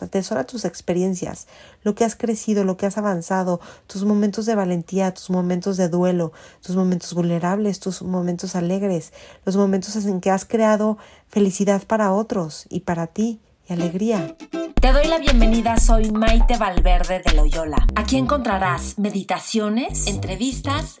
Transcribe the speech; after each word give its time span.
atesora 0.00 0.44
tus 0.44 0.64
experiencias, 0.64 1.46
lo 1.82 1.94
que 1.94 2.04
has 2.04 2.16
crecido, 2.16 2.64
lo 2.64 2.76
que 2.76 2.86
has 2.86 2.98
avanzado, 2.98 3.60
tus 3.86 4.04
momentos 4.04 4.46
de 4.46 4.54
valentía, 4.54 5.12
tus 5.14 5.30
momentos 5.30 5.76
de 5.76 5.88
duelo, 5.88 6.32
tus 6.60 6.76
momentos 6.76 7.14
vulnerables, 7.14 7.80
tus 7.80 8.02
momentos 8.02 8.56
alegres, 8.56 9.12
los 9.44 9.56
momentos 9.56 9.96
en 10.04 10.20
que 10.20 10.30
has 10.30 10.44
creado 10.44 10.98
felicidad 11.28 11.82
para 11.86 12.12
otros 12.12 12.66
y 12.68 12.80
para 12.80 13.06
ti 13.06 13.40
y 13.68 13.72
alegría. 13.72 14.36
Te 14.80 14.92
doy 14.92 15.06
la 15.08 15.18
bienvenida, 15.18 15.78
soy 15.78 16.10
Maite 16.10 16.58
Valverde 16.58 17.22
de 17.24 17.32
Loyola. 17.32 17.86
Aquí 17.96 18.16
encontrarás 18.18 18.98
meditaciones, 18.98 20.06
entrevistas 20.06 21.00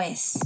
es. 0.00 0.38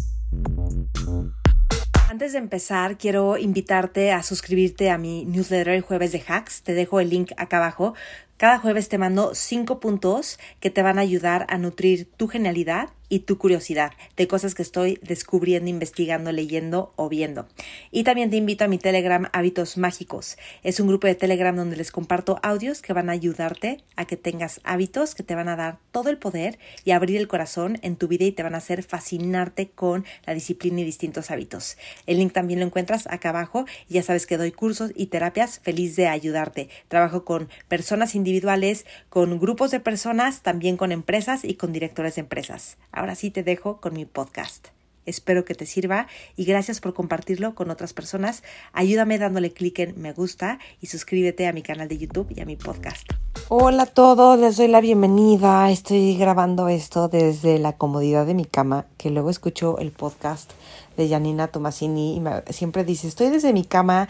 Antes 2.08 2.32
de 2.32 2.38
empezar, 2.38 2.98
quiero 2.98 3.36
invitarte 3.36 4.12
a 4.12 4.22
suscribirte 4.22 4.90
a 4.90 4.98
mi 4.98 5.24
newsletter 5.24 5.74
el 5.74 5.82
jueves 5.82 6.12
de 6.12 6.22
hacks. 6.26 6.62
Te 6.62 6.72
dejo 6.72 7.00
el 7.00 7.10
link 7.10 7.32
acá 7.36 7.58
abajo. 7.58 7.94
Cada 8.36 8.58
jueves 8.58 8.88
te 8.88 8.98
mando 8.98 9.34
cinco 9.34 9.80
puntos 9.80 10.38
que 10.60 10.70
te 10.70 10.82
van 10.82 10.98
a 10.98 11.02
ayudar 11.02 11.46
a 11.48 11.58
nutrir 11.58 12.08
tu 12.16 12.28
genialidad 12.28 12.90
y 13.08 13.20
tu 13.20 13.38
curiosidad 13.38 13.92
de 14.16 14.28
cosas 14.28 14.54
que 14.54 14.62
estoy 14.62 14.98
descubriendo, 15.02 15.70
investigando, 15.70 16.32
leyendo 16.32 16.92
o 16.96 17.08
viendo. 17.08 17.46
Y 17.90 18.04
también 18.04 18.30
te 18.30 18.36
invito 18.36 18.64
a 18.64 18.68
mi 18.68 18.78
Telegram 18.78 19.28
Hábitos 19.32 19.76
Mágicos. 19.76 20.36
Es 20.62 20.80
un 20.80 20.88
grupo 20.88 21.06
de 21.06 21.14
Telegram 21.14 21.54
donde 21.54 21.76
les 21.76 21.92
comparto 21.92 22.38
audios 22.42 22.82
que 22.82 22.92
van 22.92 23.08
a 23.08 23.12
ayudarte 23.12 23.82
a 23.96 24.04
que 24.04 24.16
tengas 24.16 24.60
hábitos 24.64 25.14
que 25.14 25.22
te 25.22 25.34
van 25.34 25.48
a 25.48 25.56
dar 25.56 25.78
todo 25.92 26.10
el 26.10 26.18
poder 26.18 26.58
y 26.84 26.90
abrir 26.90 27.16
el 27.16 27.28
corazón 27.28 27.78
en 27.82 27.96
tu 27.96 28.08
vida 28.08 28.24
y 28.24 28.32
te 28.32 28.42
van 28.42 28.54
a 28.54 28.58
hacer 28.58 28.82
fascinarte 28.82 29.70
con 29.70 30.04
la 30.26 30.34
disciplina 30.34 30.80
y 30.80 30.84
distintos 30.84 31.30
hábitos. 31.30 31.76
El 32.06 32.18
link 32.18 32.32
también 32.32 32.60
lo 32.60 32.66
encuentras 32.66 33.06
acá 33.06 33.30
abajo 33.30 33.66
ya 33.88 34.02
sabes 34.02 34.26
que 34.26 34.36
doy 34.36 34.52
cursos 34.52 34.92
y 34.94 35.06
terapias 35.06 35.60
feliz 35.60 35.96
de 35.96 36.08
ayudarte. 36.08 36.68
Trabajo 36.88 37.24
con 37.24 37.48
personas 37.68 38.14
individuales, 38.14 38.86
con 39.08 39.38
grupos 39.38 39.70
de 39.70 39.80
personas, 39.80 40.42
también 40.42 40.76
con 40.76 40.92
empresas 40.92 41.44
y 41.44 41.54
con 41.54 41.72
directores 41.72 42.16
de 42.16 42.20
empresas. 42.20 42.76
Ahora 42.96 43.14
sí 43.14 43.30
te 43.30 43.42
dejo 43.42 43.78
con 43.78 43.92
mi 43.92 44.06
podcast. 44.06 44.68
Espero 45.04 45.44
que 45.44 45.54
te 45.54 45.66
sirva 45.66 46.06
y 46.34 46.46
gracias 46.46 46.80
por 46.80 46.94
compartirlo 46.94 47.54
con 47.54 47.70
otras 47.70 47.92
personas. 47.92 48.42
Ayúdame 48.72 49.18
dándole 49.18 49.52
clic 49.52 49.78
en 49.80 50.00
me 50.00 50.14
gusta 50.14 50.58
y 50.80 50.86
suscríbete 50.86 51.46
a 51.46 51.52
mi 51.52 51.60
canal 51.60 51.88
de 51.88 51.98
YouTube 51.98 52.32
y 52.34 52.40
a 52.40 52.46
mi 52.46 52.56
podcast. 52.56 53.06
Hola 53.48 53.82
a 53.82 53.86
todos, 53.86 54.40
les 54.40 54.56
doy 54.56 54.68
la 54.68 54.80
bienvenida. 54.80 55.70
Estoy 55.70 56.16
grabando 56.16 56.70
esto 56.70 57.08
desde 57.08 57.58
la 57.58 57.76
comodidad 57.76 58.24
de 58.24 58.32
mi 58.32 58.46
cama, 58.46 58.86
que 58.96 59.10
luego 59.10 59.28
escucho 59.28 59.76
el 59.76 59.92
podcast 59.92 60.52
de 60.96 61.06
Janina 61.06 61.48
Tomasini 61.48 62.16
y 62.16 62.52
siempre 62.54 62.82
dice, 62.82 63.08
estoy 63.08 63.28
desde 63.28 63.52
mi 63.52 63.64
cama 63.64 64.08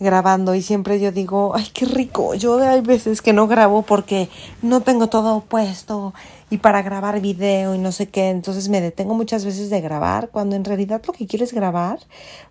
grabando 0.00 0.54
y 0.54 0.62
siempre 0.62 1.00
yo 1.00 1.10
digo, 1.12 1.52
ay, 1.54 1.68
qué 1.72 1.84
rico. 1.84 2.34
Yo 2.34 2.58
hay 2.62 2.80
veces 2.80 3.20
que 3.20 3.32
no 3.32 3.48
grabo 3.48 3.82
porque 3.82 4.28
no 4.62 4.80
tengo 4.80 5.08
todo 5.08 5.40
puesto 5.40 6.14
y 6.50 6.58
para 6.58 6.82
grabar 6.82 7.20
video 7.20 7.74
y 7.74 7.78
no 7.78 7.92
sé 7.92 8.08
qué. 8.08 8.30
Entonces 8.30 8.68
me 8.68 8.80
detengo 8.80 9.14
muchas 9.14 9.44
veces 9.44 9.70
de 9.70 9.80
grabar 9.80 10.30
cuando 10.30 10.56
en 10.56 10.64
realidad 10.64 11.02
lo 11.06 11.12
que 11.12 11.26
quiero 11.26 11.44
es 11.44 11.52
grabar 11.52 11.98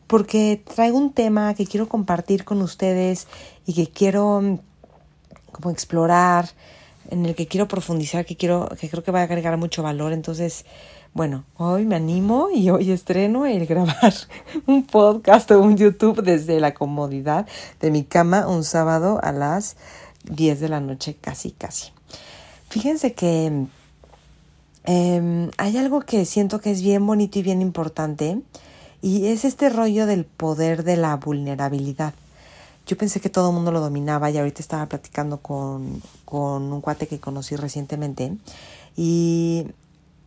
porque 0.07 0.61
traigo 0.75 0.97
un 0.97 1.13
tema 1.13 1.53
que 1.53 1.65
quiero 1.65 1.87
compartir 1.87 2.43
con 2.43 2.61
ustedes 2.61 3.27
y 3.65 3.73
que 3.73 3.87
quiero 3.87 4.41
mm, 4.41 4.59
como 5.51 5.71
explorar, 5.71 6.49
en 7.09 7.25
el 7.25 7.35
que 7.35 7.47
quiero 7.47 7.67
profundizar, 7.67 8.25
que 8.25 8.35
quiero, 8.35 8.69
que 8.79 8.89
creo 8.89 9.03
que 9.03 9.11
va 9.11 9.21
a 9.21 9.23
agregar 9.23 9.57
mucho 9.57 9.83
valor. 9.83 10.11
Entonces, 10.11 10.65
bueno, 11.17 11.45
hoy 11.57 11.83
me 11.83 11.95
animo 11.95 12.49
y 12.53 12.69
hoy 12.69 12.91
estreno 12.91 13.47
el 13.47 13.65
grabar 13.65 14.13
un 14.67 14.85
podcast 14.85 15.49
o 15.49 15.59
un 15.59 15.75
YouTube 15.75 16.21
desde 16.21 16.59
la 16.59 16.75
comodidad 16.75 17.47
de 17.81 17.89
mi 17.89 18.03
cama 18.03 18.47
un 18.47 18.63
sábado 18.63 19.19
a 19.23 19.31
las 19.31 19.77
10 20.29 20.59
de 20.59 20.69
la 20.69 20.79
noche, 20.79 21.17
casi, 21.19 21.49
casi. 21.49 21.91
Fíjense 22.69 23.13
que 23.13 23.65
em, 24.83 25.49
hay 25.57 25.77
algo 25.77 26.01
que 26.01 26.23
siento 26.25 26.61
que 26.61 26.69
es 26.69 26.83
bien 26.83 27.03
bonito 27.03 27.39
y 27.39 27.41
bien 27.41 27.63
importante 27.63 28.39
y 29.01 29.25
es 29.25 29.43
este 29.43 29.69
rollo 29.69 30.05
del 30.05 30.23
poder 30.23 30.83
de 30.83 30.97
la 30.97 31.15
vulnerabilidad. 31.15 32.13
Yo 32.85 32.95
pensé 32.95 33.19
que 33.21 33.31
todo 33.31 33.49
el 33.49 33.55
mundo 33.55 33.71
lo 33.71 33.81
dominaba 33.81 34.29
y 34.29 34.37
ahorita 34.37 34.61
estaba 34.61 34.85
platicando 34.85 35.39
con, 35.39 35.99
con 36.25 36.71
un 36.71 36.79
cuate 36.79 37.07
que 37.07 37.19
conocí 37.19 37.55
recientemente 37.55 38.37
y 38.95 39.65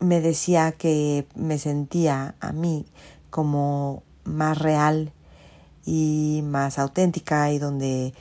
me 0.01 0.21
decía 0.21 0.73
que 0.73 1.27
me 1.35 1.59
sentía 1.59 2.35
a 2.41 2.53
mí 2.53 2.87
como 3.31 4.03
más 4.25 4.59
real 4.59 5.13
y 5.85 6.43
más 6.45 6.79
auténtica 6.79 7.51
y 7.53 7.59
donde 7.59 8.15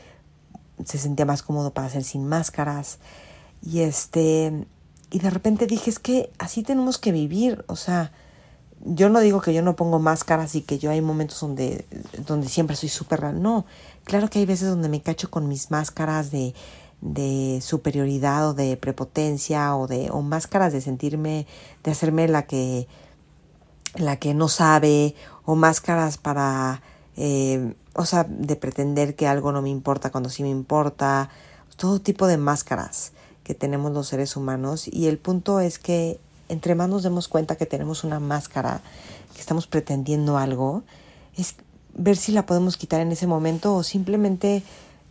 se 0.85 0.97
sentía 0.97 1.25
más 1.25 1.43
cómodo 1.43 1.73
para 1.73 1.87
hacer 1.87 2.03
sin 2.03 2.27
máscaras. 2.27 2.99
Y 3.61 3.79
este 3.79 4.67
y 5.11 5.19
de 5.19 5.29
repente 5.29 5.65
dije 5.65 5.89
es 5.89 5.99
que 5.99 6.31
así 6.37 6.61
tenemos 6.61 6.99
que 6.99 7.11
vivir 7.11 7.65
o 7.67 7.75
sea 7.75 8.11
yo 8.85 9.09
no 9.09 9.19
digo 9.19 9.41
que 9.41 9.53
yo 9.53 9.63
no 9.63 9.75
pongo 9.75 9.97
máscaras 9.99 10.53
y 10.55 10.61
que 10.61 10.77
yo 10.77 10.91
hay 10.91 11.01
momentos 11.01 11.39
donde 11.39 11.85
donde 12.25 12.47
siempre 12.47 12.75
soy 12.75 12.89
súper 12.89 13.21
real. 13.21 13.41
No 13.41 13.65
claro 14.03 14.29
que 14.29 14.39
hay 14.39 14.45
veces 14.45 14.69
donde 14.69 14.89
me 14.89 15.01
cacho 15.01 15.29
con 15.31 15.47
mis 15.47 15.71
máscaras 15.71 16.31
de 16.31 16.53
de 17.01 17.59
superioridad 17.61 18.49
o 18.49 18.53
de 18.53 18.75
prepotencia 18.77 19.75
o 19.75 19.87
de 19.87 20.09
o 20.11 20.21
máscaras 20.21 20.73
de 20.73 20.81
sentirme 20.81 21.47
de 21.83 21.91
hacerme 21.91 22.27
la 22.27 22.43
que 22.43 22.87
la 23.95 24.17
que 24.17 24.33
no 24.33 24.49
sabe 24.49 25.15
o 25.45 25.55
máscaras 25.55 26.17
para 26.17 26.81
eh, 27.15 27.73
o 27.93 28.05
sea 28.05 28.25
de 28.25 28.55
pretender 28.55 29.15
que 29.15 29.27
algo 29.27 29.51
no 29.51 29.61
me 29.61 29.69
importa 29.69 30.11
cuando 30.11 30.29
sí 30.29 30.43
me 30.43 30.49
importa 30.49 31.29
todo 31.79 31.99
tipo 31.99 32.27
de 32.27 32.37
máscaras 32.37 33.13
que 33.43 33.55
tenemos 33.55 33.91
los 33.91 34.07
seres 34.07 34.35
humanos. 34.35 34.87
Y 34.87 35.07
el 35.07 35.17
punto 35.17 35.59
es 35.59 35.79
que 35.79 36.19
entre 36.49 36.75
más 36.75 36.87
nos 36.87 37.01
demos 37.01 37.27
cuenta 37.27 37.55
que 37.55 37.65
tenemos 37.65 38.03
una 38.03 38.19
máscara 38.19 38.81
que 39.33 39.39
estamos 39.39 39.65
pretendiendo 39.65 40.37
algo 40.37 40.83
es 41.35 41.55
ver 41.95 42.17
si 42.17 42.31
la 42.31 42.45
podemos 42.45 42.77
quitar 42.77 43.01
en 43.01 43.11
ese 43.11 43.25
momento 43.25 43.73
o 43.73 43.81
simplemente 43.81 44.61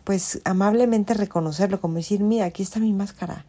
pues 0.09 0.41
amablemente 0.43 1.13
reconocerlo, 1.13 1.79
como 1.79 1.97
decir, 1.97 2.21
mira, 2.21 2.45
aquí 2.45 2.63
está 2.63 2.79
mi 2.79 2.93
máscara. 2.93 3.45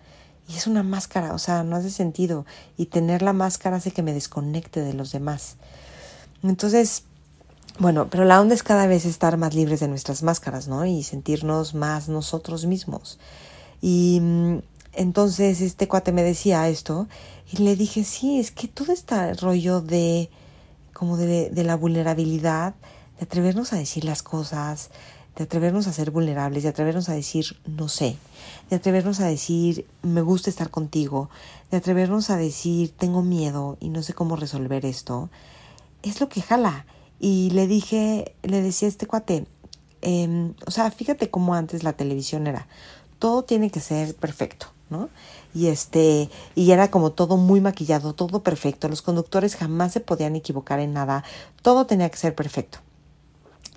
Y 0.47 0.59
es 0.59 0.67
una 0.67 0.83
máscara, 0.83 1.33
o 1.33 1.39
sea, 1.39 1.63
no 1.63 1.75
hace 1.75 1.89
sentido. 1.89 2.45
Y 2.77 2.85
tener 2.85 3.23
la 3.23 3.33
máscara 3.33 3.79
hace 3.79 3.93
que 3.93 4.03
me 4.03 4.13
desconecte 4.13 4.83
de 4.83 4.93
los 4.93 5.11
demás. 5.11 5.57
Entonces, 6.43 7.05
bueno, 7.79 8.09
pero 8.11 8.27
la 8.27 8.39
onda 8.43 8.55
es 8.55 8.63
cada 8.63 8.87
vez 8.87 9.07
estar 9.07 9.39
más 9.39 9.55
libres 9.55 9.81
de 9.81 9.89
nuestras 9.89 10.23
máscaras, 10.23 10.69
¿no? 10.69 10.85
Y 10.85 11.03
sentirnos 11.03 11.73
más 11.73 12.11
nosotros 12.11 12.67
mismos. 12.67 13.19
Y 13.81 14.19
mm, 14.21 14.59
entonces 14.93 15.63
este 15.63 15.89
cuate 15.89 16.13
me 16.13 16.23
decía 16.23 16.69
esto 16.69 17.09
y 17.51 17.63
le 17.63 17.75
dije, 17.75 18.05
sí, 18.05 18.39
es 18.39 18.51
que 18.51 18.69
todo 18.69 18.93
este 18.93 19.33
rollo 19.33 19.81
de 19.81 20.29
como 20.93 21.17
de, 21.17 21.49
de 21.49 21.65
la 21.65 21.77
vulnerabilidad, 21.77 22.75
de 23.19 23.25
atrevernos 23.25 23.73
a 23.73 23.77
decir 23.77 24.05
las 24.05 24.23
cosas, 24.23 24.91
de 25.41 25.45
atrevernos 25.45 25.87
a 25.87 25.93
ser 25.95 26.11
vulnerables, 26.11 26.65
de 26.65 26.69
atrevernos 26.69 27.09
a 27.09 27.15
decir 27.15 27.57
no 27.65 27.89
sé, 27.89 28.19
de 28.69 28.77
atrevernos 28.77 29.21
a 29.21 29.27
decir 29.27 29.87
me 30.03 30.21
gusta 30.21 30.51
estar 30.51 30.69
contigo, 30.69 31.31
de 31.71 31.79
atrevernos 31.79 32.29
a 32.29 32.37
decir 32.37 32.93
tengo 32.95 33.23
miedo 33.23 33.79
y 33.81 33.89
no 33.89 34.03
sé 34.03 34.13
cómo 34.13 34.37
resolver 34.37 34.85
esto, 34.85 35.31
es 36.03 36.21
lo 36.21 36.29
que 36.29 36.43
jala. 36.43 36.85
Y 37.21 37.49
le 37.53 37.67
dije, 37.67 38.35
le 38.43 38.61
decía 38.61 38.87
a 38.87 38.91
este 38.91 39.07
cuate, 39.07 39.47
em, 40.03 40.53
o 40.67 40.71
sea, 40.71 40.91
fíjate 40.91 41.31
cómo 41.31 41.55
antes 41.55 41.85
la 41.85 41.95
televisión 41.95 42.47
era, 42.47 42.69
todo 43.19 43.43
tiene 43.43 43.71
que 43.71 43.81
ser 43.81 44.15
perfecto, 44.17 44.67
¿no? 44.91 45.09
Y 45.55 45.69
este, 45.69 46.29
y 46.55 46.71
era 46.71 46.91
como 46.91 47.13
todo 47.13 47.39
muy 47.39 47.63
maquillado, 47.63 48.13
todo 48.13 48.43
perfecto, 48.43 48.91
los 48.91 49.01
conductores 49.01 49.57
jamás 49.57 49.95
se 49.95 50.01
podían 50.01 50.37
equivocar 50.37 50.81
en 50.81 50.93
nada, 50.93 51.25
todo 51.63 51.87
tenía 51.87 52.11
que 52.11 52.19
ser 52.19 52.35
perfecto. 52.35 52.81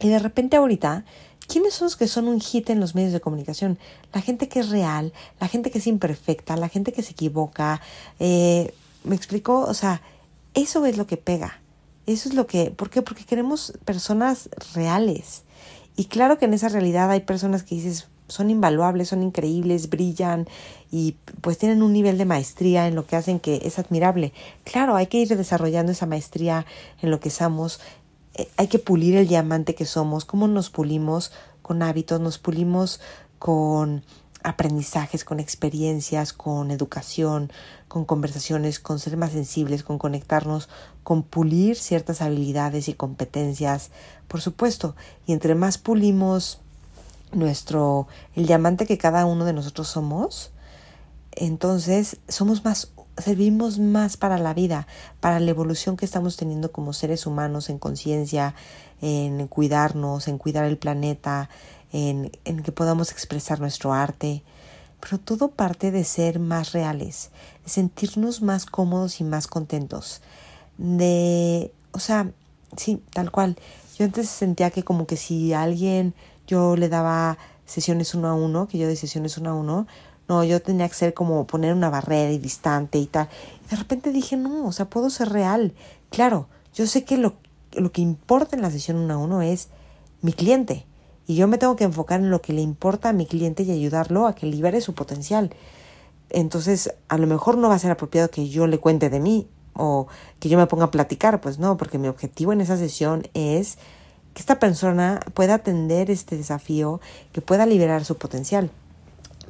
Y 0.02 0.10
de 0.10 0.20
repente 0.20 0.58
ahorita 0.58 1.06
¿Quiénes 1.48 1.74
son 1.74 1.86
los 1.88 1.96
que 1.96 2.08
son 2.08 2.28
un 2.28 2.40
hit 2.40 2.70
en 2.70 2.80
los 2.80 2.96
medios 2.96 3.14
de 3.14 3.22
comunicación? 3.22 3.78
La 4.14 4.22
gente 4.22 4.48
que 4.48 4.62
es 4.62 4.70
real, 4.70 5.14
la 5.40 5.48
gente 5.48 5.72
que 5.72 5.80
es 5.80 5.88
imperfecta, 5.88 6.56
la 6.56 6.70
gente 6.70 6.94
que 6.94 7.04
se 7.04 7.12
equivoca. 7.12 7.82
Eh, 8.20 8.74
¿Me 9.04 9.16
explico? 9.16 9.62
O 9.62 9.74
sea, 9.74 10.02
eso 10.54 10.86
es 10.86 10.98
lo 10.98 11.08
que 11.08 11.18
pega. 11.18 11.60
Eso 12.06 12.30
es 12.30 12.36
lo 12.36 12.48
que... 12.48 12.72
¿Por 12.72 12.90
qué? 12.90 13.02
Porque 13.02 13.26
queremos 13.26 13.74
personas 13.86 14.50
reales. 14.74 15.44
Y 15.96 16.06
claro 16.06 16.38
que 16.38 16.46
en 16.46 16.54
esa 16.54 16.70
realidad 16.70 17.12
hay 17.12 17.22
personas 17.22 17.64
que 17.64 17.76
dices, 17.76 18.08
son 18.28 18.50
invaluables, 18.50 19.10
son 19.10 19.22
increíbles, 19.22 19.90
brillan 19.90 20.48
y 20.92 21.16
pues 21.42 21.58
tienen 21.58 21.84
un 21.84 21.94
nivel 21.94 22.18
de 22.18 22.26
maestría 22.26 22.88
en 22.88 22.96
lo 22.96 23.06
que 23.06 23.16
hacen 23.16 23.40
que 23.40 23.62
es 23.64 23.80
admirable. 23.80 24.34
Claro, 24.64 24.96
hay 24.96 25.08
que 25.08 25.20
ir 25.20 25.36
desarrollando 25.36 25.92
esa 25.92 26.06
maestría 26.06 26.66
en 27.02 27.12
lo 27.12 27.20
que 27.20 27.30
somos, 27.30 27.80
hay 28.58 28.68
que 28.68 28.80
pulir 28.80 29.16
el 29.16 29.28
diamante 29.28 29.76
que 29.76 29.86
somos, 29.86 30.26
cómo 30.26 30.48
nos 30.48 30.70
pulimos 30.70 31.32
con 31.62 31.82
hábitos, 31.82 32.20
nos 32.20 32.38
pulimos 32.40 33.00
con 33.40 34.04
aprendizajes, 34.44 35.24
con 35.24 35.40
experiencias, 35.40 36.34
con 36.34 36.72
educación, 36.72 37.52
con 37.88 38.06
conversaciones, 38.06 38.80
con 38.80 39.00
ser 39.00 39.18
más 39.18 39.32
sensibles, 39.32 39.84
con 39.84 39.98
conectarnos, 39.98 40.68
con 41.04 41.24
pulir 41.24 41.78
ciertas 41.78 42.22
habilidades 42.22 42.88
y 42.90 42.94
competencias, 42.94 43.92
por 44.28 44.42
supuesto. 44.42 44.96
Y 45.26 45.34
entre 45.34 45.56
más 45.56 45.78
pulimos 45.78 46.60
nuestro, 47.32 48.08
el 48.36 48.46
diamante 48.46 48.86
que 48.86 48.98
cada 48.98 49.26
uno 49.26 49.46
de 49.46 49.54
nosotros 49.54 49.88
somos, 49.88 50.52
entonces 51.32 52.18
somos 52.28 52.64
más, 52.66 52.92
servimos 53.18 53.80
más 53.80 54.18
para 54.18 54.38
la 54.38 54.54
vida, 54.54 54.88
para 55.20 55.40
la 55.40 55.50
evolución 55.50 55.98
que 55.98 56.06
estamos 56.06 56.38
teniendo 56.38 56.72
como 56.72 56.94
seres 56.94 57.26
humanos 57.26 57.70
en 57.70 57.80
conciencia, 57.80 58.56
en 59.02 59.48
cuidarnos, 59.48 60.28
en 60.28 60.38
cuidar 60.38 60.66
el 60.66 60.78
planeta, 60.78 61.50
en, 61.92 62.32
que 62.64 62.72
podamos 62.72 63.12
expresar 63.12 63.60
nuestro 63.60 63.94
arte, 63.94 64.44
pero 65.00 65.20
todo 65.20 65.52
parte 65.52 65.92
de 65.92 66.04
ser 66.04 66.40
más 66.40 66.72
reales, 66.72 67.30
de 67.64 67.70
sentirnos 67.70 68.42
más 68.42 68.66
cómodos 68.66 69.22
y 69.22 69.24
más 69.24 69.48
contentos, 69.48 70.22
de, 70.78 71.72
o 71.92 72.00
sea, 72.00 72.32
sí, 72.78 73.02
tal 73.12 73.32
cual. 73.32 73.58
Yo 73.98 74.06
antes 74.06 74.28
sentía 74.28 74.72
que 74.72 74.84
como 74.84 75.06
que 75.06 75.18
si 75.18 75.54
alguien 75.54 76.16
yo 76.48 76.76
le 76.76 76.90
daba 76.90 77.38
sesiones 77.66 78.16
uno 78.16 78.28
a 78.28 78.34
uno, 78.34 78.68
que 78.68 78.80
yo 78.80 78.88
de 78.88 78.96
sesiones 78.96 79.38
uno 79.38 79.52
a 79.52 79.54
uno, 79.54 79.88
no, 80.28 80.44
yo 80.44 80.62
tenía 80.62 80.88
que 80.88 80.96
ser 80.96 81.14
como 81.14 81.46
poner 81.46 81.74
una 81.74 81.90
barrera 81.90 82.32
y 82.32 82.38
distante 82.38 82.98
y 82.98 83.06
tal. 83.06 83.30
De 83.70 83.76
repente 83.76 84.12
dije, 84.12 84.38
no, 84.38 84.66
o 84.66 84.72
sea, 84.72 84.90
puedo 84.90 85.10
ser 85.10 85.30
real. 85.30 85.74
Claro, 86.10 86.48
yo 86.74 86.88
sé 86.88 87.04
que 87.04 87.18
lo, 87.18 87.34
lo 87.74 87.92
que 87.92 88.02
importa 88.02 88.56
en 88.56 88.62
la 88.62 88.72
sesión 88.72 88.98
uno 88.98 89.14
a 89.14 89.18
uno 89.18 89.42
es 89.42 89.70
mi 90.22 90.34
cliente, 90.34 90.86
y 91.26 91.36
yo 91.36 91.48
me 91.48 91.58
tengo 91.58 91.76
que 91.76 91.86
enfocar 91.86 92.20
en 92.20 92.30
lo 92.30 92.42
que 92.42 92.54
le 92.54 92.62
importa 92.62 93.10
a 93.10 93.14
mi 93.14 93.26
cliente 93.26 93.64
y 93.64 93.72
ayudarlo 93.72 94.28
a 94.28 94.36
que 94.36 94.46
libere 94.46 94.82
su 94.82 94.94
potencial. 94.94 95.54
Entonces, 96.30 96.94
a 97.08 97.18
lo 97.18 97.28
mejor 97.28 97.58
no 97.58 97.70
va 97.70 97.76
a 97.76 97.80
ser 97.80 97.92
apropiado 97.92 98.30
que 98.30 98.50
yo 98.50 98.68
le 98.68 98.80
cuente 98.80 99.10
de 99.10 99.20
mí 99.20 99.48
o 99.74 100.08
que 100.40 100.50
yo 100.50 100.58
me 100.58 100.68
ponga 100.68 100.86
a 100.86 100.92
platicar, 100.92 101.40
pues 101.42 101.60
no, 101.60 101.78
porque 101.78 101.98
mi 101.98 102.08
objetivo 102.08 102.52
en 102.52 102.62
esa 102.62 102.78
sesión 102.78 103.28
es 103.34 103.78
que 104.34 104.42
esta 104.42 104.60
persona 104.60 105.20
pueda 105.34 105.56
atender 105.56 106.12
este 106.12 106.36
desafío, 106.36 107.00
que 107.32 107.42
pueda 107.42 107.66
liberar 107.66 108.04
su 108.04 108.18
potencial. 108.18 108.72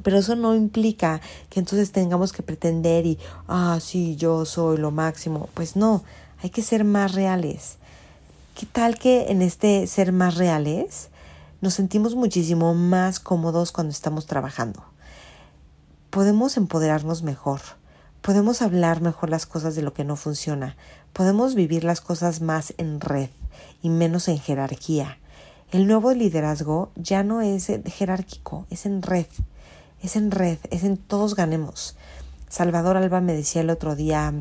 Pero 0.04 0.18
eso 0.18 0.36
no 0.36 0.54
implica 0.54 1.20
que 1.50 1.58
entonces 1.58 1.90
tengamos 1.90 2.32
que 2.32 2.44
pretender 2.44 3.06
y, 3.06 3.18
ah, 3.48 3.78
sí, 3.80 4.14
yo 4.14 4.44
soy 4.44 4.76
lo 4.76 4.92
máximo. 4.92 5.48
Pues 5.54 5.74
no, 5.74 6.04
hay 6.40 6.50
que 6.50 6.62
ser 6.62 6.84
más 6.84 7.14
reales. 7.14 7.78
¿Qué 8.54 8.66
tal 8.66 8.96
que 8.96 9.32
en 9.32 9.42
este 9.42 9.88
ser 9.88 10.12
más 10.12 10.36
reales 10.36 11.08
nos 11.64 11.72
sentimos 11.72 12.14
muchísimo 12.14 12.74
más 12.74 13.20
cómodos 13.20 13.72
cuando 13.72 13.90
estamos 13.90 14.26
trabajando. 14.26 14.84
Podemos 16.10 16.58
empoderarnos 16.58 17.22
mejor, 17.22 17.62
podemos 18.20 18.60
hablar 18.60 19.00
mejor 19.00 19.30
las 19.30 19.46
cosas 19.46 19.74
de 19.74 19.80
lo 19.80 19.94
que 19.94 20.04
no 20.04 20.16
funciona, 20.16 20.76
podemos 21.14 21.54
vivir 21.54 21.82
las 21.82 22.02
cosas 22.02 22.42
más 22.42 22.74
en 22.76 23.00
red 23.00 23.30
y 23.80 23.88
menos 23.88 24.28
en 24.28 24.38
jerarquía. 24.38 25.16
El 25.72 25.86
nuevo 25.86 26.12
liderazgo 26.12 26.90
ya 26.96 27.22
no 27.22 27.40
es 27.40 27.72
jerárquico, 27.86 28.66
es 28.68 28.84
en 28.84 29.00
red, 29.00 29.26
es 30.04 30.16
en 30.16 30.30
red, 30.30 30.58
es 30.70 30.84
en 30.84 30.98
todos 30.98 31.34
ganemos. 31.34 31.96
Salvador 32.48 32.98
Alba 32.98 33.22
me 33.22 33.32
decía 33.32 33.62
el 33.62 33.70
otro 33.70 33.96
día, 33.96 34.34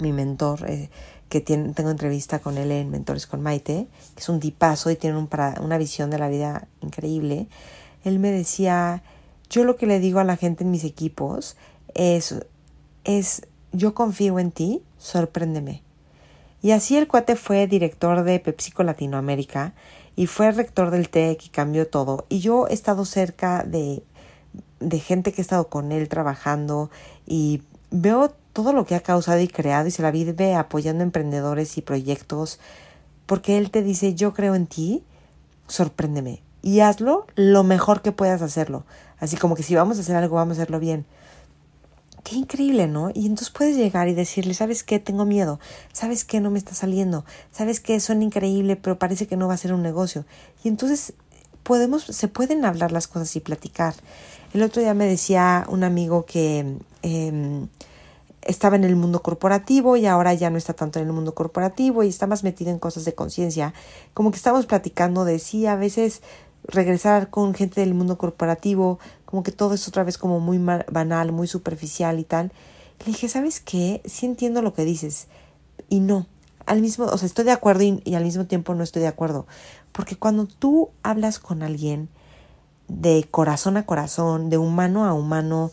mi 0.00 0.12
mentor, 0.12 0.70
eh, 0.70 0.90
que 1.28 1.40
tiene, 1.40 1.72
tengo 1.72 1.90
entrevista 1.90 2.38
con 2.38 2.56
él 2.56 2.70
en 2.70 2.90
Mentores 2.90 3.26
con 3.26 3.42
Maite, 3.42 3.88
que 4.14 4.20
es 4.20 4.28
un 4.28 4.38
tipazo 4.38 4.92
y 4.92 4.96
tiene 4.96 5.18
un 5.18 5.28
una 5.60 5.76
visión 5.76 6.08
de 6.10 6.18
la 6.18 6.28
vida 6.28 6.68
increíble. 6.82 7.48
Él 8.04 8.20
me 8.20 8.30
decía, 8.30 9.02
yo 9.50 9.64
lo 9.64 9.74
que 9.74 9.86
le 9.86 9.98
digo 9.98 10.20
a 10.20 10.24
la 10.24 10.36
gente 10.36 10.62
en 10.62 10.70
mis 10.70 10.84
equipos 10.84 11.56
es, 11.94 12.36
es 13.02 13.42
yo 13.72 13.92
confío 13.92 14.38
en 14.38 14.52
ti, 14.52 14.82
sorpréndeme. 14.98 15.82
Y 16.62 16.70
así 16.70 16.96
el 16.96 17.08
cuate 17.08 17.34
fue 17.34 17.66
director 17.66 18.22
de 18.22 18.38
PepsiCo 18.38 18.84
Latinoamérica 18.84 19.74
y 20.14 20.26
fue 20.26 20.52
rector 20.52 20.90
del 20.90 21.08
TEC 21.08 21.46
y 21.46 21.48
cambió 21.48 21.88
todo. 21.88 22.24
Y 22.28 22.38
yo 22.38 22.68
he 22.68 22.72
estado 22.72 23.04
cerca 23.04 23.64
de, 23.64 24.04
de 24.80 24.98
gente 24.98 25.32
que 25.32 25.40
ha 25.40 25.42
estado 25.42 25.68
con 25.68 25.92
él 25.92 26.08
trabajando 26.08 26.90
y 27.26 27.62
veo 27.90 28.34
todo 28.52 28.72
lo 28.72 28.86
que 28.86 28.94
ha 28.94 29.00
causado 29.00 29.40
y 29.40 29.48
creado 29.48 29.88
y 29.88 29.90
se 29.90 30.02
la 30.02 30.10
vive 30.10 30.54
apoyando 30.54 31.02
emprendedores 31.02 31.76
y 31.76 31.82
proyectos, 31.82 32.58
porque 33.26 33.58
Él 33.58 33.70
te 33.70 33.82
dice, 33.82 34.14
yo 34.14 34.32
creo 34.32 34.54
en 34.54 34.66
ti, 34.66 35.02
sorpréndeme 35.68 36.40
y 36.62 36.80
hazlo 36.80 37.26
lo 37.34 37.64
mejor 37.64 38.02
que 38.02 38.12
puedas 38.12 38.42
hacerlo. 38.42 38.84
Así 39.18 39.36
como 39.36 39.54
que 39.54 39.62
si 39.62 39.74
vamos 39.74 39.98
a 39.98 40.00
hacer 40.00 40.16
algo, 40.16 40.36
vamos 40.36 40.58
a 40.58 40.62
hacerlo 40.62 40.80
bien. 40.80 41.06
Qué 42.24 42.34
increíble, 42.34 42.88
¿no? 42.88 43.10
Y 43.14 43.26
entonces 43.26 43.50
puedes 43.50 43.76
llegar 43.76 44.08
y 44.08 44.14
decirle, 44.14 44.52
¿sabes 44.52 44.82
qué? 44.82 44.98
Tengo 44.98 45.24
miedo. 45.24 45.60
¿Sabes 45.92 46.24
qué? 46.24 46.40
No 46.40 46.50
me 46.50 46.58
está 46.58 46.74
saliendo. 46.74 47.24
¿Sabes 47.52 47.78
qué? 47.78 48.00
Suena 48.00 48.24
increíble, 48.24 48.74
pero 48.74 48.98
parece 48.98 49.28
que 49.28 49.36
no 49.36 49.46
va 49.46 49.54
a 49.54 49.58
ser 49.58 49.72
un 49.72 49.82
negocio. 49.82 50.24
Y 50.64 50.68
entonces 50.68 51.12
podemos, 51.62 52.02
se 52.02 52.26
pueden 52.26 52.64
hablar 52.64 52.90
las 52.90 53.06
cosas 53.06 53.36
y 53.36 53.40
platicar. 53.40 53.94
El 54.52 54.62
otro 54.62 54.80
día 54.80 54.94
me 54.94 55.06
decía 55.06 55.66
un 55.68 55.84
amigo 55.84 56.24
que 56.24 56.78
eh, 57.02 57.66
estaba 58.46 58.76
en 58.76 58.84
el 58.84 58.96
mundo 58.96 59.22
corporativo 59.22 59.96
y 59.96 60.06
ahora 60.06 60.32
ya 60.34 60.50
no 60.50 60.56
está 60.56 60.72
tanto 60.72 60.98
en 60.98 61.06
el 61.06 61.12
mundo 61.12 61.34
corporativo 61.34 62.02
y 62.02 62.08
está 62.08 62.26
más 62.26 62.44
metido 62.44 62.70
en 62.70 62.78
cosas 62.78 63.04
de 63.04 63.14
conciencia. 63.14 63.74
Como 64.14 64.30
que 64.30 64.36
estamos 64.36 64.66
platicando 64.66 65.24
de 65.24 65.38
sí, 65.38 65.66
a 65.66 65.76
veces 65.76 66.22
regresar 66.64 67.30
con 67.30 67.54
gente 67.54 67.80
del 67.80 67.94
mundo 67.94 68.18
corporativo, 68.18 68.98
como 69.24 69.42
que 69.42 69.52
todo 69.52 69.74
es 69.74 69.86
otra 69.88 70.04
vez 70.04 70.16
como 70.18 70.40
muy 70.40 70.58
banal, 70.58 71.32
muy 71.32 71.48
superficial 71.48 72.18
y 72.18 72.24
tal. 72.24 72.52
Le 73.00 73.06
dije, 73.06 73.28
¿sabes 73.28 73.60
qué? 73.60 74.00
Sí 74.04 74.26
entiendo 74.26 74.62
lo 74.62 74.72
que 74.72 74.84
dices. 74.84 75.26
Y 75.88 76.00
no. 76.00 76.26
Al 76.66 76.80
mismo, 76.80 77.04
o 77.04 77.18
sea, 77.18 77.26
estoy 77.26 77.44
de 77.44 77.52
acuerdo 77.52 77.84
y, 77.84 78.00
y 78.04 78.14
al 78.14 78.24
mismo 78.24 78.46
tiempo 78.46 78.74
no 78.74 78.82
estoy 78.82 79.02
de 79.02 79.08
acuerdo. 79.08 79.46
Porque 79.92 80.16
cuando 80.16 80.46
tú 80.46 80.90
hablas 81.02 81.38
con 81.38 81.62
alguien 81.62 82.08
de 82.88 83.26
corazón 83.30 83.76
a 83.76 83.86
corazón, 83.86 84.50
de 84.50 84.58
humano 84.58 85.04
a 85.04 85.12
humano, 85.14 85.70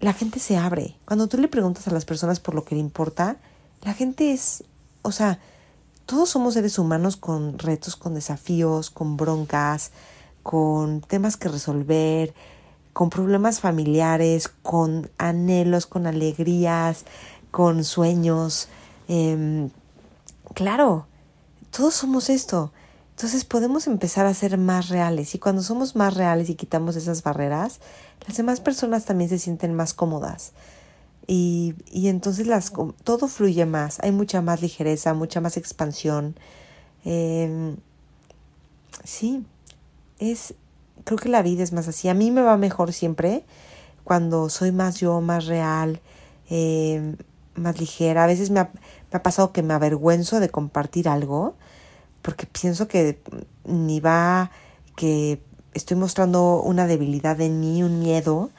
la 0.00 0.12
gente 0.12 0.40
se 0.40 0.56
abre. 0.56 0.96
Cuando 1.04 1.28
tú 1.28 1.38
le 1.38 1.48
preguntas 1.48 1.88
a 1.88 1.92
las 1.92 2.04
personas 2.04 2.40
por 2.40 2.54
lo 2.54 2.64
que 2.64 2.74
le 2.74 2.80
importa, 2.80 3.36
la 3.82 3.94
gente 3.94 4.32
es, 4.32 4.64
o 5.02 5.12
sea, 5.12 5.38
todos 6.06 6.30
somos 6.30 6.54
seres 6.54 6.78
humanos 6.78 7.16
con 7.16 7.58
retos, 7.58 7.96
con 7.96 8.14
desafíos, 8.14 8.90
con 8.90 9.16
broncas, 9.16 9.92
con 10.42 11.00
temas 11.02 11.36
que 11.36 11.48
resolver, 11.48 12.34
con 12.92 13.10
problemas 13.10 13.60
familiares, 13.60 14.48
con 14.48 15.10
anhelos, 15.18 15.86
con 15.86 16.06
alegrías, 16.06 17.04
con 17.50 17.84
sueños. 17.84 18.68
Em, 19.06 19.70
claro, 20.54 21.06
todos 21.70 21.94
somos 21.94 22.30
esto. 22.30 22.72
Entonces 23.18 23.44
podemos 23.44 23.88
empezar 23.88 24.26
a 24.26 24.32
ser 24.32 24.58
más 24.58 24.90
reales 24.90 25.34
y 25.34 25.40
cuando 25.40 25.60
somos 25.60 25.96
más 25.96 26.14
reales 26.14 26.50
y 26.50 26.54
quitamos 26.54 26.94
esas 26.94 27.24
barreras, 27.24 27.80
las 28.24 28.36
demás 28.36 28.60
personas 28.60 29.06
también 29.06 29.28
se 29.28 29.40
sienten 29.40 29.74
más 29.74 29.92
cómodas. 29.92 30.52
Y, 31.26 31.74
y 31.90 32.10
entonces 32.10 32.46
las, 32.46 32.72
todo 33.02 33.26
fluye 33.26 33.66
más, 33.66 33.98
hay 34.04 34.12
mucha 34.12 34.40
más 34.40 34.62
ligereza, 34.62 35.14
mucha 35.14 35.40
más 35.40 35.56
expansión. 35.56 36.36
Eh, 37.04 37.74
sí, 39.02 39.44
es, 40.20 40.54
creo 41.02 41.18
que 41.18 41.28
la 41.28 41.42
vida 41.42 41.64
es 41.64 41.72
más 41.72 41.88
así. 41.88 42.08
A 42.08 42.14
mí 42.14 42.30
me 42.30 42.42
va 42.42 42.56
mejor 42.56 42.92
siempre 42.92 43.44
cuando 44.04 44.48
soy 44.48 44.70
más 44.70 45.00
yo, 45.00 45.20
más 45.20 45.46
real, 45.46 46.00
eh, 46.50 47.16
más 47.56 47.80
ligera. 47.80 48.22
A 48.22 48.28
veces 48.28 48.50
me 48.50 48.60
ha 48.60 49.22
pasado 49.24 49.50
que 49.52 49.64
me 49.64 49.74
avergüenzo 49.74 50.38
de 50.38 50.50
compartir 50.50 51.08
algo 51.08 51.56
porque 52.28 52.44
pienso 52.44 52.88
que 52.88 53.18
ni 53.64 54.00
va, 54.00 54.50
que 54.96 55.42
estoy 55.72 55.96
mostrando 55.96 56.60
una 56.60 56.86
debilidad 56.86 57.40
en 57.40 57.58
mí, 57.58 57.82
un 57.82 58.00
miedo, 58.00 58.50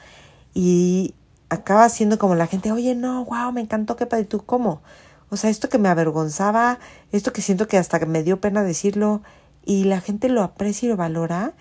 y 0.54 1.14
acaba 1.50 1.88
siendo 1.88 2.18
como 2.18 2.34
la 2.34 2.48
gente, 2.48 2.72
oye, 2.72 2.96
no, 2.96 3.24
wow, 3.26 3.52
me 3.52 3.60
encantó 3.60 3.94
que 3.94 4.06
para 4.06 4.24
tú, 4.24 4.44
¿cómo? 4.44 4.82
O 5.28 5.36
sea, 5.36 5.50
esto 5.50 5.68
que 5.68 5.78
me 5.78 5.88
avergonzaba, 5.88 6.80
esto 7.12 7.32
que 7.32 7.42
siento 7.42 7.68
que 7.68 7.78
hasta 7.78 8.04
me 8.06 8.24
dio 8.24 8.40
pena 8.40 8.64
decirlo, 8.64 9.22
y 9.64 9.84
la 9.84 10.00
gente 10.00 10.28
lo 10.28 10.42
aprecia 10.42 10.86
y 10.86 10.90
lo 10.90 10.96
valora, 10.96 11.52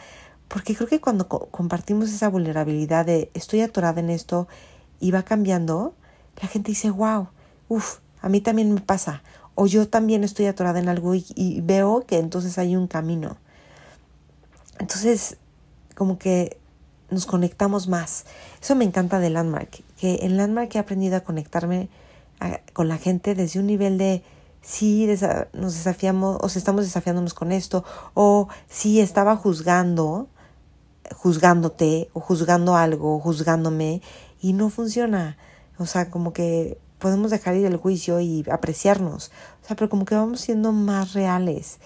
porque 0.47 0.75
creo 0.75 0.89
que 0.89 0.99
cuando 0.99 1.27
compartimos 1.27 2.09
esa 2.09 2.27
vulnerabilidad 2.27 3.05
de 3.05 3.29
estoy 3.35 3.61
atorada 3.61 3.99
en 3.99 4.09
esto 4.09 4.47
y 4.99 5.11
va 5.11 5.21
cambiando, 5.21 5.93
la 6.41 6.47
gente 6.47 6.71
dice, 6.71 6.89
wow, 6.89 7.27
uff, 7.67 7.99
a 8.19 8.29
mí 8.29 8.41
también 8.41 8.73
me 8.73 8.81
pasa 8.81 9.21
o 9.59 9.67
yo 9.67 9.89
también 9.89 10.23
estoy 10.23 10.45
atorada 10.45 10.79
en 10.79 10.87
algo 10.87 11.13
y, 11.15 11.59
veo 11.61 12.05
que 12.07 12.17
entonces 12.17 12.57
hay 12.57 12.77
un 12.77 12.87
camino. 12.87 13.35
Entonces, 14.79 15.35
como 15.95 16.17
que 16.17 16.57
nos 17.09 17.25
conectamos 17.25 17.89
más. 17.89 18.23
Eso 18.61 18.75
me 18.75 18.85
encanta 18.85 19.19
de 19.19 19.29
Landmark, 19.29 19.83
que 19.99 20.19
en 20.21 20.37
Landmark 20.37 20.73
he 20.73 20.79
aprendido 20.79 21.17
a 21.17 21.25
conectarme 21.25 21.89
con 22.71 22.87
la 22.87 22.97
gente 22.97 23.35
desde 23.35 23.59
un 23.59 23.67
nivel 23.67 23.97
de 23.97 24.23
sí 24.61 25.05
nos 25.51 25.73
desafiamos 25.73 26.37
o 26.39 26.47
estamos 26.47 26.85
desafiándonos 26.85 27.33
con 27.33 27.51
esto 27.51 27.83
o 28.13 28.47
si 28.69 29.01
estaba 29.01 29.35
juzgando 29.35 30.29
juzgándote 31.17 32.09
o 32.13 32.21
juzgando 32.21 32.77
algo 32.77 33.19
juzgándome 33.19 34.01
y 34.41 34.53
no 34.53 34.69
funciona 34.69 35.37
o 35.77 35.85
sea 35.85 36.09
como 36.09 36.31
que 36.31 36.77
podemos 36.99 37.31
dejar 37.31 37.55
ir 37.55 37.65
el 37.65 37.77
juicio 37.77 38.19
y 38.19 38.45
apreciarnos. 38.51 39.31
O 39.63 39.67
sea 39.67 39.75
pero 39.75 39.89
como 39.89 40.05
que 40.05 40.15
vamos 40.15 40.41
siendo 40.41 40.71
más 40.71 41.13
reales. 41.13 41.79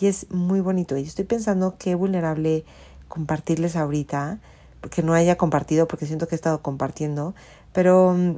Y 0.00 0.06
es 0.06 0.30
muy 0.30 0.60
bonito. 0.60 0.96
Y 0.96 1.02
estoy 1.02 1.24
pensando 1.24 1.74
qué 1.78 1.94
vulnerable 1.94 2.64
compartirles 3.08 3.74
ahorita 3.74 4.38
que 4.90 5.02
no 5.02 5.14
haya 5.14 5.36
compartido 5.36 5.88
porque 5.88 6.06
siento 6.06 6.28
que 6.28 6.34
he 6.34 6.36
estado 6.36 6.62
compartiendo. 6.62 7.34
Pero 7.72 8.14
mm, 8.16 8.36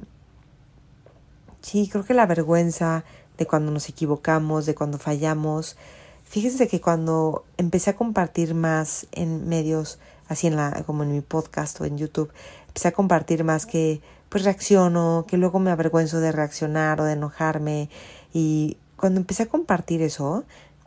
sí 1.60 1.88
creo 1.90 2.04
que 2.04 2.14
la 2.14 2.26
vergüenza 2.26 3.04
de 3.36 3.46
cuando 3.46 3.72
nos 3.72 3.88
equivocamos, 3.88 4.66
de 4.66 4.74
cuando 4.74 4.98
fallamos. 4.98 5.76
Fíjense 6.24 6.68
que 6.68 6.80
cuando 6.80 7.44
empecé 7.56 7.90
a 7.90 7.96
compartir 7.96 8.54
más 8.54 9.06
en 9.12 9.48
medios, 9.48 9.98
así 10.28 10.46
en 10.46 10.56
la, 10.56 10.84
como 10.86 11.02
en 11.02 11.12
mi 11.12 11.20
podcast 11.22 11.80
o 11.80 11.84
en 11.84 11.98
YouTube, 11.98 12.30
empecé 12.68 12.88
a 12.88 12.92
compartir 12.92 13.42
más 13.44 13.66
que 13.66 14.00
pues 14.30 14.44
reacciono, 14.44 15.26
que 15.28 15.36
luego 15.36 15.58
me 15.58 15.70
avergüenzo 15.70 16.20
de 16.20 16.32
reaccionar 16.32 17.00
o 17.00 17.04
de 17.04 17.12
enojarme. 17.12 17.90
Y 18.32 18.78
cuando 18.96 19.20
empecé 19.20 19.42
a 19.42 19.46
compartir 19.46 20.00
eso, 20.00 20.44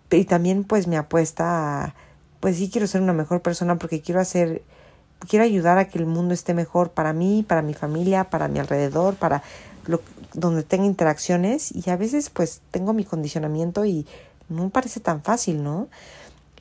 y 0.09 0.25
también 0.25 0.63
pues 0.63 0.87
me 0.87 0.97
apuesta 0.97 1.83
a, 1.83 1.95
pues 2.39 2.57
sí 2.57 2.69
quiero 2.71 2.87
ser 2.87 3.01
una 3.01 3.13
mejor 3.13 3.41
persona 3.41 3.77
porque 3.77 4.01
quiero 4.01 4.21
hacer, 4.21 4.63
quiero 5.27 5.45
ayudar 5.45 5.77
a 5.77 5.87
que 5.87 5.99
el 5.99 6.05
mundo 6.05 6.33
esté 6.33 6.53
mejor 6.53 6.91
para 6.91 7.13
mí, 7.13 7.45
para 7.47 7.61
mi 7.61 7.73
familia, 7.73 8.29
para 8.29 8.47
mi 8.47 8.59
alrededor, 8.59 9.15
para 9.15 9.43
lo, 9.87 10.01
donde 10.33 10.63
tenga 10.63 10.85
interacciones 10.85 11.71
y 11.71 11.89
a 11.89 11.97
veces 11.97 12.29
pues 12.29 12.61
tengo 12.71 12.93
mi 12.93 13.05
condicionamiento 13.05 13.85
y 13.85 14.05
no 14.49 14.63
me 14.63 14.69
parece 14.69 14.99
tan 14.99 15.21
fácil, 15.21 15.63
¿no? 15.63 15.87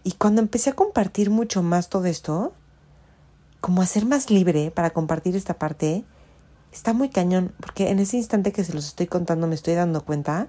Y 0.05 0.13
cuando 0.13 0.41
empecé 0.41 0.71
a 0.71 0.75
compartir 0.75 1.31
mucho 1.31 1.63
más 1.63 1.89
todo 1.89 2.07
esto, 2.07 2.53
como 3.61 3.83
a 3.83 3.87
ser 3.87 4.05
más 4.05 4.31
libre 4.31 4.73
para 4.73 4.91
compartir 4.91 5.37
esta 5.37 5.55
parte, 5.55 6.05
está 6.73 6.93
muy 6.93 7.11
cañón, 7.11 7.53
porque 7.61 7.91
en 7.91 7.99
ese 7.99 8.17
instante 8.17 8.53
que 8.53 8.65
se 8.65 8.73
los 8.73 8.87
estoy 8.87 9.07
contando 9.07 9.47
me 9.47 9.55
estoy 9.55 9.75
dando 9.75 10.05
cuenta 10.05 10.49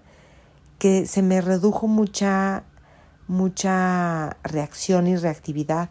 que 0.80 1.06
se 1.06 1.22
me 1.22 1.42
redujo 1.42 1.88
mucha, 1.88 2.64
mucha 3.28 4.38
reacción 4.44 5.08
y 5.08 5.16
reactividad. 5.16 5.90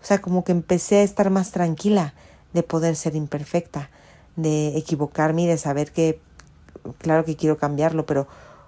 O 0.00 0.04
sea, 0.04 0.20
como 0.20 0.44
que 0.44 0.52
empecé 0.52 0.98
a 0.98 1.02
estar 1.02 1.30
más 1.30 1.50
tranquila 1.50 2.14
de 2.52 2.62
poder 2.62 2.96
ser 2.96 3.16
imperfecta, 3.16 3.90
de 4.36 4.76
equivocarme 4.78 5.42
y 5.42 5.46
de 5.46 5.58
saber 5.58 5.92
que 5.92 6.20
claro 6.98 7.24
que 7.24 7.36
quiero 7.36 7.58
cambiarlo, 7.58 8.06
pero, 8.06 8.22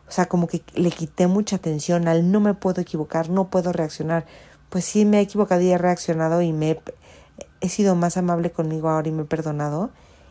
o 0.09 0.11
sea, 0.11 0.27
como 0.27 0.47
que 0.47 0.63
le 0.75 0.91
quité 0.91 1.27
mucha 1.27 1.57
atención 1.57 2.09
al 2.09 2.31
no 2.31 2.41
me 2.41 2.55
puedo 2.55 2.81
equivocar, 2.81 3.31
no 3.31 3.49
puedo 3.49 3.73
reaccionar. 3.73 4.27
Pues 4.69 4.85
sí, 4.85 5.05
me 5.05 5.19
he 5.19 5.23
equivocado 5.23 5.61
y 5.61 5.71
he 5.71 5.79
reaccionado 5.79 6.43
y 6.43 6.53
me 6.53 6.81
he, 7.61 7.69
sido 7.69 7.95
más 7.97 8.17
amable 8.17 8.51
conmigo 8.51 8.89
ahora 8.89 9.09
y 9.09 9.13
me 9.13 9.23
he 9.23 9.27
perdonado. 9.27 9.91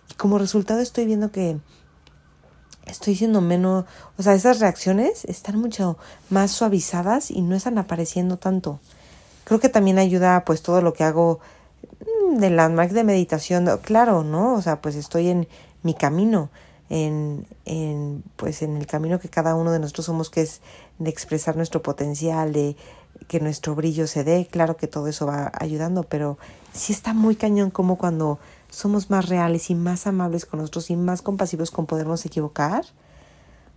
Y 0.09 0.13
como 0.15 0.37
resultado 0.37 0.79
estoy 0.79 1.05
viendo 1.05 1.31
que 1.31 1.57
estoy 2.85 3.15
siendo 3.15 3.41
menos, 3.41 3.85
o 4.17 4.23
sea, 4.23 4.33
esas 4.33 4.59
reacciones 4.59 5.25
están 5.25 5.57
mucho 5.57 5.97
más 6.29 6.51
suavizadas 6.51 7.31
y 7.31 7.41
no 7.41 7.55
están 7.55 7.77
apareciendo 7.77 8.37
tanto. 8.37 8.79
Creo 9.43 9.59
que 9.59 9.69
también 9.69 9.99
ayuda 9.99 10.43
pues 10.45 10.61
todo 10.61 10.81
lo 10.81 10.93
que 10.93 11.03
hago 11.03 11.39
mm, 12.31 12.37
de 12.37 12.49
landmark 12.49 12.91
de 12.91 13.03
meditación, 13.03 13.69
claro, 13.83 14.23
¿no? 14.23 14.53
O 14.53 14.61
sea, 14.61 14.81
pues 14.81 14.95
estoy 14.95 15.29
en 15.29 15.47
mi 15.83 15.93
camino, 15.93 16.49
en, 16.89 17.45
en, 17.65 18.23
pues 18.35 18.61
en 18.61 18.75
el 18.75 18.87
camino 18.87 19.19
que 19.19 19.29
cada 19.29 19.55
uno 19.55 19.71
de 19.71 19.79
nosotros 19.79 20.05
somos, 20.05 20.29
que 20.29 20.41
es 20.41 20.61
de 20.97 21.09
expresar 21.09 21.55
nuestro 21.55 21.81
potencial, 21.81 22.51
de 22.53 22.75
que 23.27 23.39
nuestro 23.39 23.75
brillo 23.75 24.07
se 24.07 24.23
dé, 24.23 24.47
claro 24.49 24.77
que 24.77 24.87
todo 24.87 25.07
eso 25.07 25.25
va 25.25 25.51
ayudando, 25.53 26.03
pero 26.03 26.37
sí 26.73 26.93
está 26.93 27.13
muy 27.13 27.35
cañón 27.35 27.69
como 27.69 27.97
cuando 27.97 28.39
somos 28.69 29.09
más 29.09 29.27
reales 29.27 29.69
y 29.69 29.75
más 29.75 30.07
amables 30.07 30.45
con 30.45 30.59
nosotros 30.59 30.89
y 30.89 30.95
más 30.95 31.21
compasivos 31.21 31.71
con 31.71 31.85
podernos 31.85 32.25
equivocar, 32.25 32.85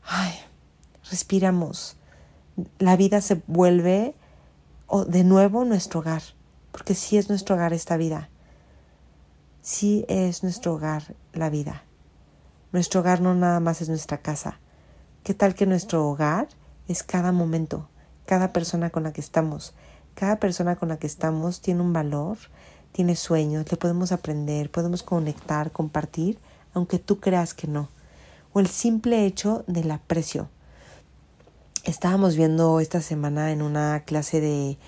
ay, 0.05 0.33
respiramos. 1.11 1.97
La 2.79 2.97
vida 2.97 3.21
se 3.21 3.43
vuelve 3.47 4.15
de 5.07 5.25
nuevo 5.25 5.65
nuestro 5.65 6.01
hogar, 6.01 6.23
porque 6.71 6.95
sí 6.95 7.17
es 7.17 7.29
nuestro 7.29 7.55
hogar 7.55 7.73
esta 7.73 7.97
vida. 7.97 8.29
Sí 9.63 10.05
es 10.09 10.43
nuestro 10.43 10.75
hogar 10.75 11.15
la 11.33 11.49
vida. 11.49 11.85
Nuestro 12.73 13.01
hogar 13.01 13.21
no 13.21 13.35
nada 13.35 13.61
más 13.61 13.81
es 13.81 13.89
nuestra 13.89 14.19
casa. 14.19 14.59
¿Qué 15.23 15.35
tal 15.35 15.55
que 15.55 15.67
nuestro 15.67 16.09
hogar 16.09 16.49
es 16.89 17.03
cada 17.03 17.33
momento, 17.33 17.89
cada 18.27 18.53
persona 18.53 18.91
con 18.91 19.05
la 19.05 19.13
que 19.13 19.21
estamos? 19.21 19.75
Cada 20.15 20.37
persona 20.37 20.77
con 20.77 20.89
la 20.89 20.99
que 20.99 21.07
estamos 21.07 21.61
tiene 21.61 21.81
un 21.81 21.93
valor, 21.93 22.39
tiene 22.93 23.17
sueños, 23.17 23.71
le 23.71 23.77
podemos 23.77 24.13
aprender, 24.13 24.71
podemos 24.71 25.03
conectar, 25.03 25.73
compartir, 25.73 26.39
aunque 26.75 26.99
tú 26.99 27.21
creas 27.21 27.55
que 27.55 27.67
no. 27.67 27.89
O 28.53 28.61
el 28.61 28.69
simple 28.69 29.27
hecho 29.27 29.65
del 29.67 29.91
aprecio. 29.91 30.49
Estábamos 31.85 32.37
viendo 32.37 32.81
esta 32.81 33.01
semana 33.01 33.51
en 33.51 33.63
una 33.63 34.05
clase 34.05 34.41
de, 34.41 34.79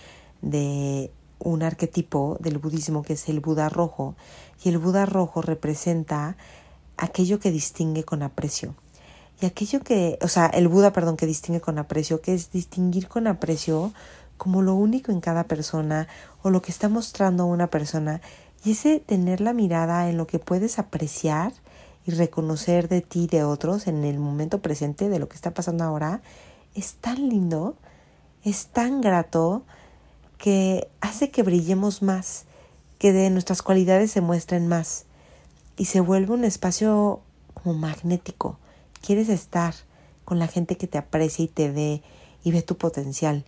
de 0.43 1.11
un 1.39 1.63
arquetipo 1.63 2.37
del 2.41 2.59
budismo 2.59 3.03
que 3.03 3.15
es 3.15 3.29
el 3.29 3.41
Buda 3.41 3.69
rojo. 3.69 4.15
Y 4.63 4.69
el 4.69 4.79
Buda 4.79 5.07
rojo 5.07 5.43
representa 5.43 6.37
aquello 6.97 7.41
que 7.41 7.51
distingue 7.51 8.05
con 8.05 8.23
aprecio. 8.23 8.75
Y 9.41 9.47
aquello 9.47 9.81
que, 9.81 10.19
o 10.23 10.29
sea, 10.29 10.47
el 10.47 10.69
Buda, 10.69 10.93
perdón, 10.93 11.17
que 11.17 11.27
distingue 11.27 11.61
con 11.61 11.79
aprecio, 11.79 12.21
que 12.21 12.35
es 12.35 12.53
distinguir 12.53 13.09
con 13.09 13.27
aprecio 13.27 13.93
como 14.37 14.63
lo 14.63 14.75
único 14.75 15.13
en 15.13 15.21
cada 15.21 15.45
persona 15.45 16.09
o 16.43 16.51
lo 16.51 16.63
que 16.63 16.71
está 16.71 16.89
mostrando 16.89 17.47
una 17.47 17.69
persona. 17.69 18.21
Y 18.65 18.73
ese 18.73 19.01
tener 19.01 19.41
la 19.41 19.53
mirada 19.53 20.09
en 20.09 20.17
lo 20.17 20.27
que 20.27 20.39
puedes 20.39 20.79
apreciar 20.79 21.53
y 22.07 22.13
reconocer 22.13 22.89
de 22.89 23.01
ti 23.01 23.25
y 23.25 23.27
de 23.27 23.45
otros 23.45 23.87
en 23.87 24.05
el 24.05 24.19
momento 24.19 24.61
presente 24.61 25.09
de 25.09 25.19
lo 25.19 25.29
que 25.29 25.37
está 25.37 25.53
pasando 25.53 25.85
ahora, 25.85 26.23
es 26.75 26.95
tan 26.95 27.29
lindo, 27.29 27.77
es 28.43 28.67
tan 28.67 29.01
grato, 29.01 29.65
que 30.39 30.89
hace 31.01 31.31
que 31.31 31.43
brillemos 31.43 32.03
más, 32.03 32.45
que 32.99 33.13
de 33.13 33.31
nuestras 33.31 33.63
cualidades 33.63 34.11
se 34.11 34.21
muestren 34.21 34.69
más 34.69 35.07
y 35.77 35.87
se 35.87 36.01
vuelve 36.01 36.35
un 36.35 36.45
espacio 36.45 37.21
como 37.55 37.75
magnético. 37.75 38.59
Quieres 39.01 39.29
estar 39.29 39.75
con 40.25 40.39
la 40.39 40.47
gente 40.47 40.77
que 40.77 40.87
te 40.87 40.99
aprecia 40.99 41.45
y 41.45 41.49
te 41.49 41.71
ve 41.71 42.03
y 42.43 42.53
ve 42.53 42.63
tu 42.63 42.77
potencial. 42.77 43.45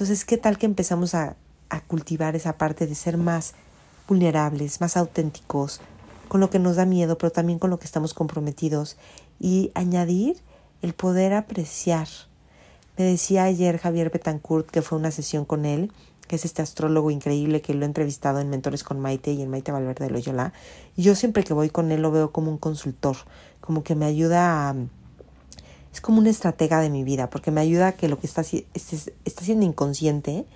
Entonces, 0.00 0.24
¿qué 0.24 0.38
tal 0.38 0.56
que 0.56 0.64
empezamos 0.64 1.14
a, 1.14 1.36
cultivar 1.86 2.34
esa 2.34 2.56
parte 2.56 2.86
de 2.86 2.94
ser 2.94 3.18
más 3.18 3.52
vulnerables, 4.08 4.80
más 4.80 4.96
auténticos, 4.96 5.82
con 6.28 6.40
lo 6.40 6.48
que 6.48 6.58
nos 6.58 6.76
da 6.76 6.86
miedo, 6.86 7.18
pero 7.18 7.30
también 7.30 7.58
con 7.58 7.68
lo 7.68 7.78
que 7.78 7.84
estamos 7.84 8.14
comprometidos 8.14 8.96
y 9.38 9.70
añadir 9.74 10.38
el 10.80 10.94
poder 10.94 11.34
apreciar. 11.34 12.08
Me 12.96 13.04
decía 13.04 13.44
ayer 13.44 13.76
Javier 13.76 14.10
Betancourt 14.10 14.70
que 14.70 14.80
fue 14.80 14.96
una 14.96 15.10
sesión 15.10 15.44
con 15.44 15.66
él 15.66 15.92
que 16.26 16.36
es 16.36 16.46
este 16.46 16.62
astrólogo 16.62 17.10
increíble 17.10 17.60
que 17.60 17.74
lo 17.74 17.82
he 17.82 17.86
entrevistado 17.86 18.40
en 18.40 18.48
Mentores 18.48 18.84
con 18.84 19.00
Maite 19.00 19.32
y 19.32 19.42
en 19.42 19.50
Maite 19.50 19.70
Valverde 19.70 20.06
de 20.06 20.12
Loyola. 20.12 20.54
Y 20.96 21.02
yo 21.02 21.14
siempre 21.14 21.44
que 21.44 21.52
voy 21.52 21.68
con 21.68 21.92
él 21.92 22.00
lo 22.00 22.10
veo 22.10 22.32
como 22.32 22.50
un 22.50 22.56
consultor, 22.56 23.16
como 23.60 23.82
que 23.82 23.94
me 23.94 24.06
ayuda 24.06 24.70
a... 24.70 24.76
Es 25.92 26.00
como 26.00 26.18
una 26.20 26.30
estratega 26.30 26.80
de 26.80 26.90
mi 26.90 27.04
vida, 27.04 27.30
porque 27.30 27.50
me 27.50 27.60
ayuda 27.60 27.88
a 27.88 27.92
que 27.92 28.08
lo 28.08 28.18
que 28.18 28.26
está, 28.26 28.42
está 28.42 29.44
siendo 29.44 29.66
inconsciente 29.66 30.46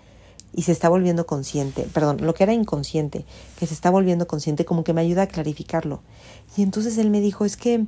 y 0.54 0.62
se 0.62 0.72
está 0.72 0.88
volviendo 0.88 1.26
consciente, 1.26 1.82
perdón, 1.92 2.18
lo 2.20 2.34
que 2.34 2.44
era 2.44 2.52
inconsciente, 2.52 3.24
que 3.58 3.66
se 3.66 3.74
está 3.74 3.90
volviendo 3.90 4.28
consciente, 4.28 4.64
como 4.64 4.84
que 4.84 4.92
me 4.92 5.00
ayuda 5.00 5.22
a 5.22 5.26
clarificarlo. 5.26 6.00
Y 6.56 6.62
entonces 6.62 6.96
él 6.98 7.10
me 7.10 7.20
dijo, 7.20 7.44
es 7.44 7.56
que 7.56 7.86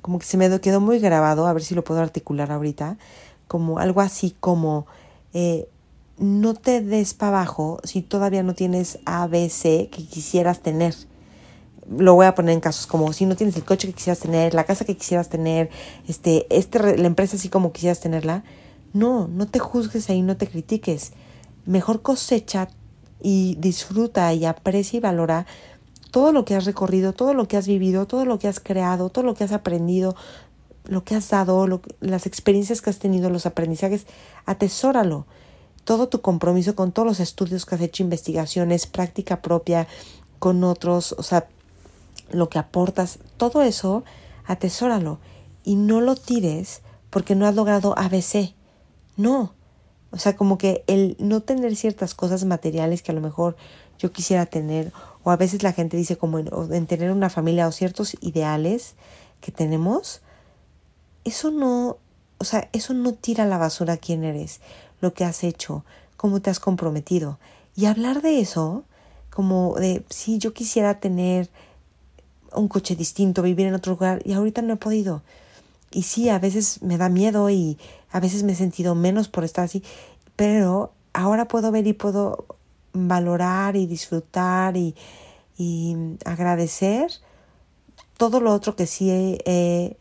como 0.00 0.18
que 0.18 0.26
se 0.26 0.36
me 0.36 0.60
quedó 0.60 0.80
muy 0.80 0.98
grabado, 0.98 1.46
a 1.46 1.52
ver 1.52 1.62
si 1.62 1.74
lo 1.74 1.84
puedo 1.84 2.00
articular 2.00 2.50
ahorita, 2.50 2.96
como 3.46 3.78
algo 3.78 4.00
así 4.00 4.34
como 4.40 4.86
eh, 5.34 5.68
no 6.18 6.54
te 6.54 6.80
des 6.80 7.14
para 7.14 7.40
abajo 7.40 7.80
si 7.84 8.02
todavía 8.02 8.42
no 8.42 8.54
tienes 8.54 8.98
A, 9.04 9.26
B, 9.26 9.48
C 9.50 9.88
que 9.92 10.04
quisieras 10.06 10.60
tener. 10.60 10.94
Lo 11.90 12.14
voy 12.14 12.26
a 12.26 12.34
poner 12.34 12.54
en 12.54 12.60
casos 12.60 12.86
como 12.86 13.12
si 13.12 13.26
no 13.26 13.36
tienes 13.36 13.56
el 13.56 13.64
coche 13.64 13.88
que 13.88 13.94
quisieras 13.94 14.20
tener, 14.20 14.54
la 14.54 14.64
casa 14.64 14.84
que 14.84 14.96
quisieras 14.96 15.28
tener, 15.28 15.70
este, 16.06 16.46
este, 16.50 16.96
la 16.96 17.06
empresa 17.06 17.36
así 17.36 17.48
como 17.48 17.72
quisieras 17.72 18.00
tenerla. 18.00 18.44
No, 18.92 19.28
no 19.28 19.46
te 19.46 19.58
juzgues 19.58 20.08
ahí, 20.10 20.22
no 20.22 20.36
te 20.36 20.46
critiques. 20.46 21.12
Mejor 21.66 22.02
cosecha 22.02 22.68
y 23.20 23.56
disfruta 23.58 24.32
y 24.32 24.44
aprecia 24.44 24.98
y 24.98 25.00
valora 25.00 25.46
todo 26.10 26.32
lo 26.32 26.44
que 26.44 26.54
has 26.54 26.64
recorrido, 26.64 27.12
todo 27.12 27.34
lo 27.34 27.48
que 27.48 27.56
has 27.56 27.66
vivido, 27.66 28.06
todo 28.06 28.24
lo 28.24 28.38
que 28.38 28.48
has 28.48 28.60
creado, 28.60 29.08
todo 29.08 29.24
lo 29.24 29.34
que 29.34 29.44
has 29.44 29.52
aprendido, 29.52 30.14
lo 30.84 31.04
que 31.04 31.14
has 31.14 31.30
dado, 31.30 31.80
las 32.00 32.26
experiencias 32.26 32.82
que 32.82 32.90
has 32.90 32.98
tenido, 32.98 33.30
los 33.30 33.46
aprendizajes, 33.46 34.06
atesóralo 34.44 35.26
todo 35.84 36.08
tu 36.08 36.20
compromiso 36.20 36.74
con 36.74 36.92
todos 36.92 37.06
los 37.06 37.20
estudios 37.20 37.66
que 37.66 37.74
has 37.74 37.80
hecho, 37.80 38.02
investigaciones, 38.02 38.86
práctica 38.86 39.42
propia, 39.42 39.88
con 40.38 40.64
otros, 40.64 41.14
o 41.18 41.22
sea, 41.22 41.48
lo 42.32 42.48
que 42.48 42.58
aportas, 42.58 43.18
todo 43.36 43.62
eso, 43.62 44.04
atesóralo 44.44 45.18
y 45.64 45.76
no 45.76 46.00
lo 46.00 46.16
tires 46.16 46.82
porque 47.10 47.34
no 47.34 47.46
has 47.46 47.54
logrado 47.54 47.94
ABC. 47.98 48.54
No. 49.16 49.54
O 50.10 50.18
sea, 50.18 50.36
como 50.36 50.58
que 50.58 50.84
el 50.86 51.16
no 51.18 51.40
tener 51.40 51.74
ciertas 51.76 52.14
cosas 52.14 52.44
materiales 52.44 53.02
que 53.02 53.12
a 53.12 53.14
lo 53.14 53.20
mejor 53.20 53.56
yo 53.98 54.12
quisiera 54.12 54.46
tener, 54.46 54.92
o 55.22 55.30
a 55.30 55.36
veces 55.36 55.62
la 55.62 55.72
gente 55.72 55.96
dice 55.96 56.16
como 56.16 56.38
en, 56.38 56.86
tener 56.86 57.10
una 57.12 57.30
familia 57.30 57.68
o 57.68 57.72
ciertos 57.72 58.16
ideales 58.20 58.94
que 59.40 59.52
tenemos, 59.52 60.22
eso 61.24 61.50
no, 61.50 61.98
o 62.38 62.44
sea, 62.44 62.68
eso 62.72 62.94
no 62.94 63.14
tira 63.14 63.44
a 63.44 63.46
la 63.46 63.58
basura 63.58 63.96
quién 63.96 64.24
eres, 64.24 64.60
lo 65.00 65.14
que 65.14 65.24
has 65.24 65.44
hecho, 65.44 65.84
cómo 66.16 66.42
te 66.42 66.50
has 66.50 66.60
comprometido. 66.60 67.38
Y 67.74 67.86
hablar 67.86 68.22
de 68.22 68.40
eso, 68.40 68.84
como 69.30 69.76
de, 69.76 70.04
sí, 70.10 70.38
yo 70.38 70.52
quisiera 70.52 71.00
tener 71.00 71.48
un 72.54 72.68
coche 72.68 72.96
distinto, 72.96 73.42
vivir 73.42 73.66
en 73.66 73.74
otro 73.74 73.92
lugar, 73.92 74.22
y 74.24 74.32
ahorita 74.32 74.62
no 74.62 74.74
he 74.74 74.76
podido. 74.76 75.22
Y 75.90 76.02
sí, 76.02 76.28
a 76.28 76.38
veces 76.38 76.82
me 76.82 76.96
da 76.96 77.08
miedo 77.08 77.50
y 77.50 77.78
a 78.10 78.20
veces 78.20 78.42
me 78.42 78.52
he 78.52 78.56
sentido 78.56 78.94
menos 78.94 79.28
por 79.28 79.44
estar 79.44 79.64
así, 79.64 79.82
pero 80.36 80.92
ahora 81.12 81.48
puedo 81.48 81.70
ver 81.70 81.86
y 81.86 81.92
puedo 81.92 82.46
valorar 82.92 83.76
y 83.76 83.86
disfrutar 83.86 84.76
y, 84.76 84.94
y 85.58 85.96
agradecer 86.24 87.10
todo 88.16 88.40
lo 88.40 88.52
otro 88.52 88.76
que 88.76 88.86
sí 88.86 89.10
he, 89.10 89.96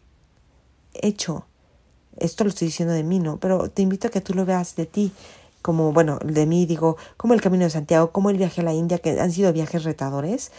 hecho. 0.93 1.45
Esto 2.17 2.43
lo 2.43 2.49
estoy 2.49 2.67
diciendo 2.67 2.93
de 2.93 3.03
mí, 3.03 3.17
¿no? 3.17 3.37
Pero 3.37 3.69
te 3.69 3.81
invito 3.81 4.07
a 4.07 4.11
que 4.11 4.21
tú 4.21 4.33
lo 4.33 4.45
veas 4.45 4.75
de 4.75 4.85
ti 4.85 5.11
como, 5.61 5.93
bueno, 5.93 6.19
de 6.23 6.45
mí 6.45 6.65
digo, 6.65 6.97
como 7.17 7.33
el 7.33 7.41
Camino 7.41 7.63
de 7.63 7.69
Santiago, 7.69 8.11
como 8.11 8.29
el 8.29 8.37
viaje 8.37 8.61
a 8.61 8.63
la 8.63 8.73
India, 8.73 8.99
que 8.99 9.19
han 9.19 9.31
sido 9.31 9.53
viajes 9.53 9.83
retadores, 9.83 10.51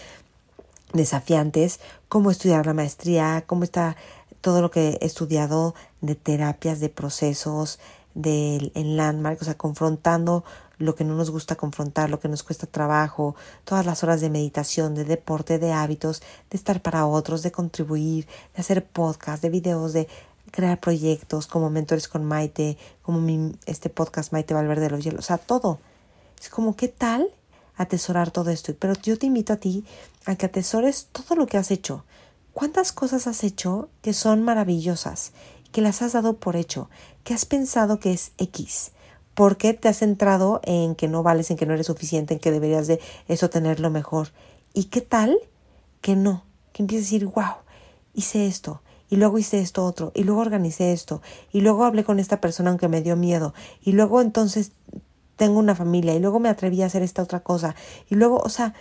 desafiantes, 0.93 1.81
cómo 2.09 2.31
estudiar 2.31 2.67
la 2.67 2.75
maestría, 2.75 3.45
cómo 3.47 3.65
está 3.65 3.97
todo 4.41 4.61
lo 4.61 4.71
que 4.71 4.99
he 5.01 5.07
estudiado 5.07 5.75
de 6.01 6.15
terapias, 6.15 6.81
de 6.81 6.89
procesos, 6.89 7.79
de, 8.15 8.73
en 8.75 8.97
Landmark, 8.97 9.41
o 9.41 9.45
sea, 9.45 9.57
confrontando 9.57 10.45
lo 10.79 10.95
que 10.95 11.05
no 11.05 11.15
nos 11.15 11.31
gusta 11.31 11.55
confrontar, 11.55 12.11
lo 12.11 12.21
que 12.21 12.29
nos 12.29 12.43
cuesta 12.43 12.67
trabajo, 12.67 13.37
todas 13.65 13.87
las 13.87 14.03
horas 14.03 14.21
de 14.21 14.31
meditación, 14.31 14.95
de 14.95 15.05
deporte, 15.05 15.59
de 15.59 15.73
hábitos, 15.73 16.23
de 16.51 16.57
estar 16.57 16.83
para 16.83 17.07
otros, 17.07 17.43
de 17.43 17.53
contribuir, 17.53 18.27
de 18.55 18.61
hacer 18.61 18.85
podcast, 18.85 19.43
de 19.43 19.51
videos, 19.51 19.93
de 19.93 20.09
crear 20.51 20.81
proyectos 20.81 21.47
como 21.47 21.71
Mentores 21.71 22.09
con 22.09 22.25
Maite, 22.25 22.77
como 23.03 23.21
mi, 23.21 23.55
este 23.67 23.91
podcast 23.91 24.33
Maite 24.33 24.55
Valverde 24.55 24.83
de 24.83 24.91
los 24.91 25.05
Hielos, 25.05 25.21
o 25.21 25.27
sea, 25.29 25.39
todo. 25.39 25.79
Es 26.41 26.49
como, 26.49 26.75
¿qué 26.75 26.89
tal 26.89 27.31
atesorar 27.77 28.31
todo 28.31 28.51
esto? 28.51 28.75
Pero 28.79 28.95
yo 29.03 29.19
te 29.19 29.27
invito 29.27 29.53
a 29.53 29.57
ti 29.57 29.85
a 30.27 30.37
que 30.37 30.47
atesores 30.47 31.09
todo 31.13 31.37
lo 31.37 31.47
que 31.47 31.59
has 31.59 31.71
hecho. 31.71 32.05
¿Cuántas 32.53 32.93
cosas 32.93 33.27
has 33.27 33.45
hecho 33.45 33.89
que 34.03 34.13
son 34.13 34.43
maravillosas, 34.43 35.33
que 35.73 35.81
las 35.81 36.03
has 36.03 36.13
dado 36.13 36.37
por 36.37 36.57
hecho, 36.57 36.91
que 37.25 37.35
has 37.35 37.45
pensado 37.45 37.99
que 37.99 38.13
es 38.13 38.33
X? 38.39 38.93
¿Por 39.35 39.57
qué 39.57 39.73
te 39.73 39.89
has 39.89 39.99
centrado 39.99 40.61
en 40.65 40.95
que 40.95 41.09
no 41.09 41.23
vales, 41.23 41.51
en 41.51 41.57
que 41.57 41.65
no 41.65 41.73
eres 41.73 41.87
suficiente, 41.87 42.35
en 42.35 42.41
que 42.41 42.51
deberías 42.51 42.87
de 42.87 43.01
eso 43.29 43.49
tenerlo 43.49 43.91
mejor? 43.91 44.29
¿Y 44.75 44.85
qué 44.85 45.01
tal 45.01 45.39
que 46.03 46.17
no? 46.17 46.45
Que 46.73 46.83
empieces 46.83 47.07
a 47.07 47.13
decir, 47.13 47.27
wow, 47.27 47.55
hice 48.13 48.47
esto, 48.47 48.83
y 49.09 49.17
luego 49.17 49.39
hice 49.39 49.61
esto 49.61 49.85
otro, 49.85 50.13
y 50.15 50.25
luego 50.25 50.43
organicé 50.43 50.93
esto, 50.93 51.23
y 51.51 51.63
luego 51.63 51.85
hablé 51.85 52.05
con 52.05 52.19
esta 52.19 52.41
persona 52.41 52.71
aunque 52.71 52.89
me 52.89 53.01
dio 53.01 53.17
miedo, 53.17 53.55
y 53.83 53.93
luego 53.93 54.21
entonces 54.21 54.73
tengo 55.43 55.59
una 55.59 55.75
familia, 55.75 56.15
y 56.15 56.21
luego 56.21 56.39
me 56.39 56.49
atreví 56.49 56.83
a 56.83 56.87
hacer 56.87 57.03
esta 57.03 57.21
otra 57.21 57.41
cosa, 57.41 57.75
y 58.09 58.15
luego, 58.15 58.39
o 58.39 58.49
sea, 58.49 58.75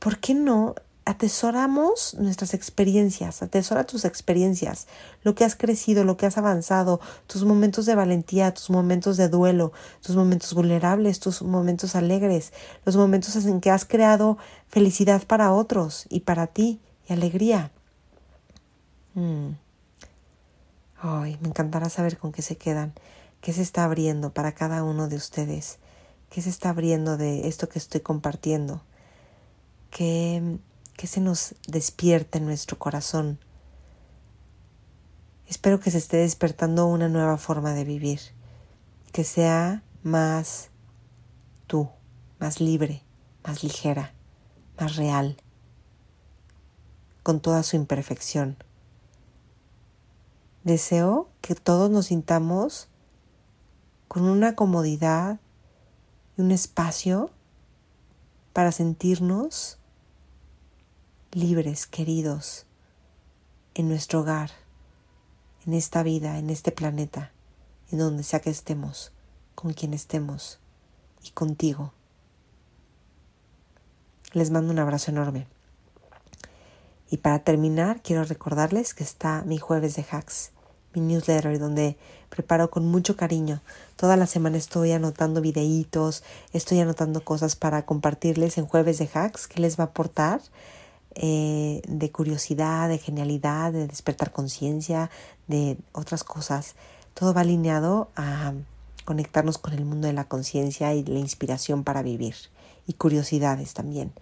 ¿por 0.00 0.18
qué 0.18 0.34
no 0.34 0.74
atesoramos 1.04 2.14
nuestras 2.18 2.52
experiencias, 2.52 3.42
atesora 3.42 3.84
tus 3.84 4.04
experiencias, 4.04 4.88
lo 5.22 5.36
que 5.36 5.44
has 5.44 5.54
crecido, 5.54 6.02
lo 6.02 6.16
que 6.16 6.26
has 6.26 6.36
avanzado, 6.36 6.98
tus 7.28 7.44
momentos 7.44 7.86
de 7.86 7.94
valentía, 7.94 8.52
tus 8.52 8.70
momentos 8.70 9.16
de 9.16 9.28
duelo, 9.28 9.72
tus 10.02 10.16
momentos 10.16 10.52
vulnerables, 10.52 11.20
tus 11.20 11.42
momentos 11.42 11.94
alegres, 11.94 12.52
los 12.84 12.96
momentos 12.96 13.36
en 13.36 13.60
que 13.60 13.70
has 13.70 13.84
creado 13.84 14.36
felicidad 14.66 15.22
para 15.28 15.52
otros 15.52 16.06
y 16.08 16.20
para 16.20 16.48
ti 16.48 16.80
y 17.08 17.12
alegría. 17.12 17.70
Mm. 19.14 19.50
Ay, 21.02 21.38
me 21.40 21.48
encantará 21.50 21.88
saber 21.88 22.18
con 22.18 22.32
qué 22.32 22.42
se 22.42 22.56
quedan, 22.56 22.94
qué 23.40 23.52
se 23.52 23.62
está 23.62 23.84
abriendo 23.84 24.32
para 24.32 24.52
cada 24.52 24.82
uno 24.82 25.08
de 25.08 25.14
ustedes, 25.14 25.78
qué 26.30 26.40
se 26.40 26.48
está 26.50 26.70
abriendo 26.70 27.16
de 27.16 27.46
esto 27.48 27.68
que 27.68 27.78
estoy 27.78 28.00
compartiendo, 28.00 28.82
qué 29.90 30.58
que 31.00 31.06
se 31.06 31.22
nos 31.22 31.54
despierte 31.66 32.36
en 32.36 32.44
nuestro 32.44 32.78
corazón. 32.78 33.38
Espero 35.46 35.80
que 35.80 35.90
se 35.90 35.96
esté 35.96 36.18
despertando 36.18 36.86
una 36.88 37.08
nueva 37.08 37.38
forma 37.38 37.72
de 37.72 37.84
vivir, 37.84 38.20
que 39.10 39.24
sea 39.24 39.82
más 40.02 40.68
tú, 41.66 41.88
más 42.38 42.60
libre, 42.60 43.02
más 43.46 43.62
ligera, 43.62 44.12
más 44.78 44.96
real, 44.96 45.38
con 47.22 47.40
toda 47.40 47.62
su 47.62 47.76
imperfección. 47.76 48.58
Deseo 50.64 51.30
que 51.40 51.54
todos 51.54 51.90
nos 51.90 52.08
sintamos 52.08 52.88
con 54.06 54.24
una 54.24 54.54
comodidad 54.54 55.40
un 56.40 56.52
espacio 56.52 57.30
para 58.52 58.72
sentirnos 58.72 59.78
libres, 61.32 61.86
queridos, 61.86 62.66
en 63.74 63.88
nuestro 63.88 64.20
hogar, 64.20 64.50
en 65.66 65.74
esta 65.74 66.02
vida, 66.02 66.38
en 66.38 66.50
este 66.50 66.72
planeta, 66.72 67.30
en 67.92 67.98
donde 67.98 68.22
sea 68.22 68.40
que 68.40 68.50
estemos, 68.50 69.12
con 69.54 69.72
quien 69.72 69.94
estemos 69.94 70.58
y 71.22 71.30
contigo. 71.30 71.92
Les 74.32 74.50
mando 74.50 74.72
un 74.72 74.78
abrazo 74.78 75.10
enorme. 75.10 75.46
Y 77.10 77.18
para 77.18 77.40
terminar, 77.40 78.02
quiero 78.02 78.24
recordarles 78.24 78.94
que 78.94 79.04
está 79.04 79.42
mi 79.42 79.58
jueves 79.58 79.96
de 79.96 80.06
hacks, 80.10 80.52
mi 80.94 81.00
newsletter, 81.00 81.58
donde 81.58 81.96
preparo 82.28 82.70
con 82.70 82.86
mucho 82.86 83.16
cariño. 83.16 83.60
Toda 83.96 84.16
la 84.16 84.26
semana 84.26 84.56
estoy 84.56 84.92
anotando 84.92 85.40
videitos, 85.40 86.22
estoy 86.52 86.80
anotando 86.80 87.22
cosas 87.22 87.56
para 87.56 87.84
compartirles 87.84 88.58
en 88.58 88.66
jueves 88.66 88.98
de 88.98 89.08
hacks 89.12 89.46
que 89.46 89.60
les 89.60 89.78
va 89.78 89.84
a 89.84 89.86
aportar 89.88 90.40
eh, 91.14 91.82
de 91.88 92.10
curiosidad, 92.10 92.88
de 92.88 92.98
genialidad, 92.98 93.72
de 93.72 93.86
despertar 93.86 94.32
conciencia, 94.32 95.10
de 95.48 95.76
otras 95.92 96.24
cosas. 96.24 96.76
Todo 97.14 97.34
va 97.34 97.40
alineado 97.40 98.08
a 98.16 98.52
conectarnos 99.04 99.58
con 99.58 99.74
el 99.74 99.84
mundo 99.84 100.06
de 100.06 100.12
la 100.12 100.24
conciencia 100.24 100.94
y 100.94 101.04
la 101.04 101.18
inspiración 101.18 101.82
para 101.82 102.02
vivir 102.02 102.36
y 102.86 102.92
curiosidades 102.92 103.74
también. 103.74 104.12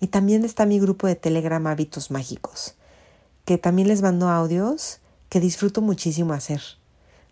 Y 0.00 0.06
también 0.06 0.44
está 0.44 0.66
mi 0.66 0.78
grupo 0.78 1.06
de 1.06 1.16
Telegram 1.16 1.66
Hábitos 1.66 2.10
Mágicos, 2.10 2.74
que 3.44 3.58
también 3.58 3.88
les 3.88 4.02
mando 4.02 4.28
audios 4.28 4.99
que 5.30 5.40
disfruto 5.40 5.80
muchísimo 5.80 6.34
hacer. 6.34 6.60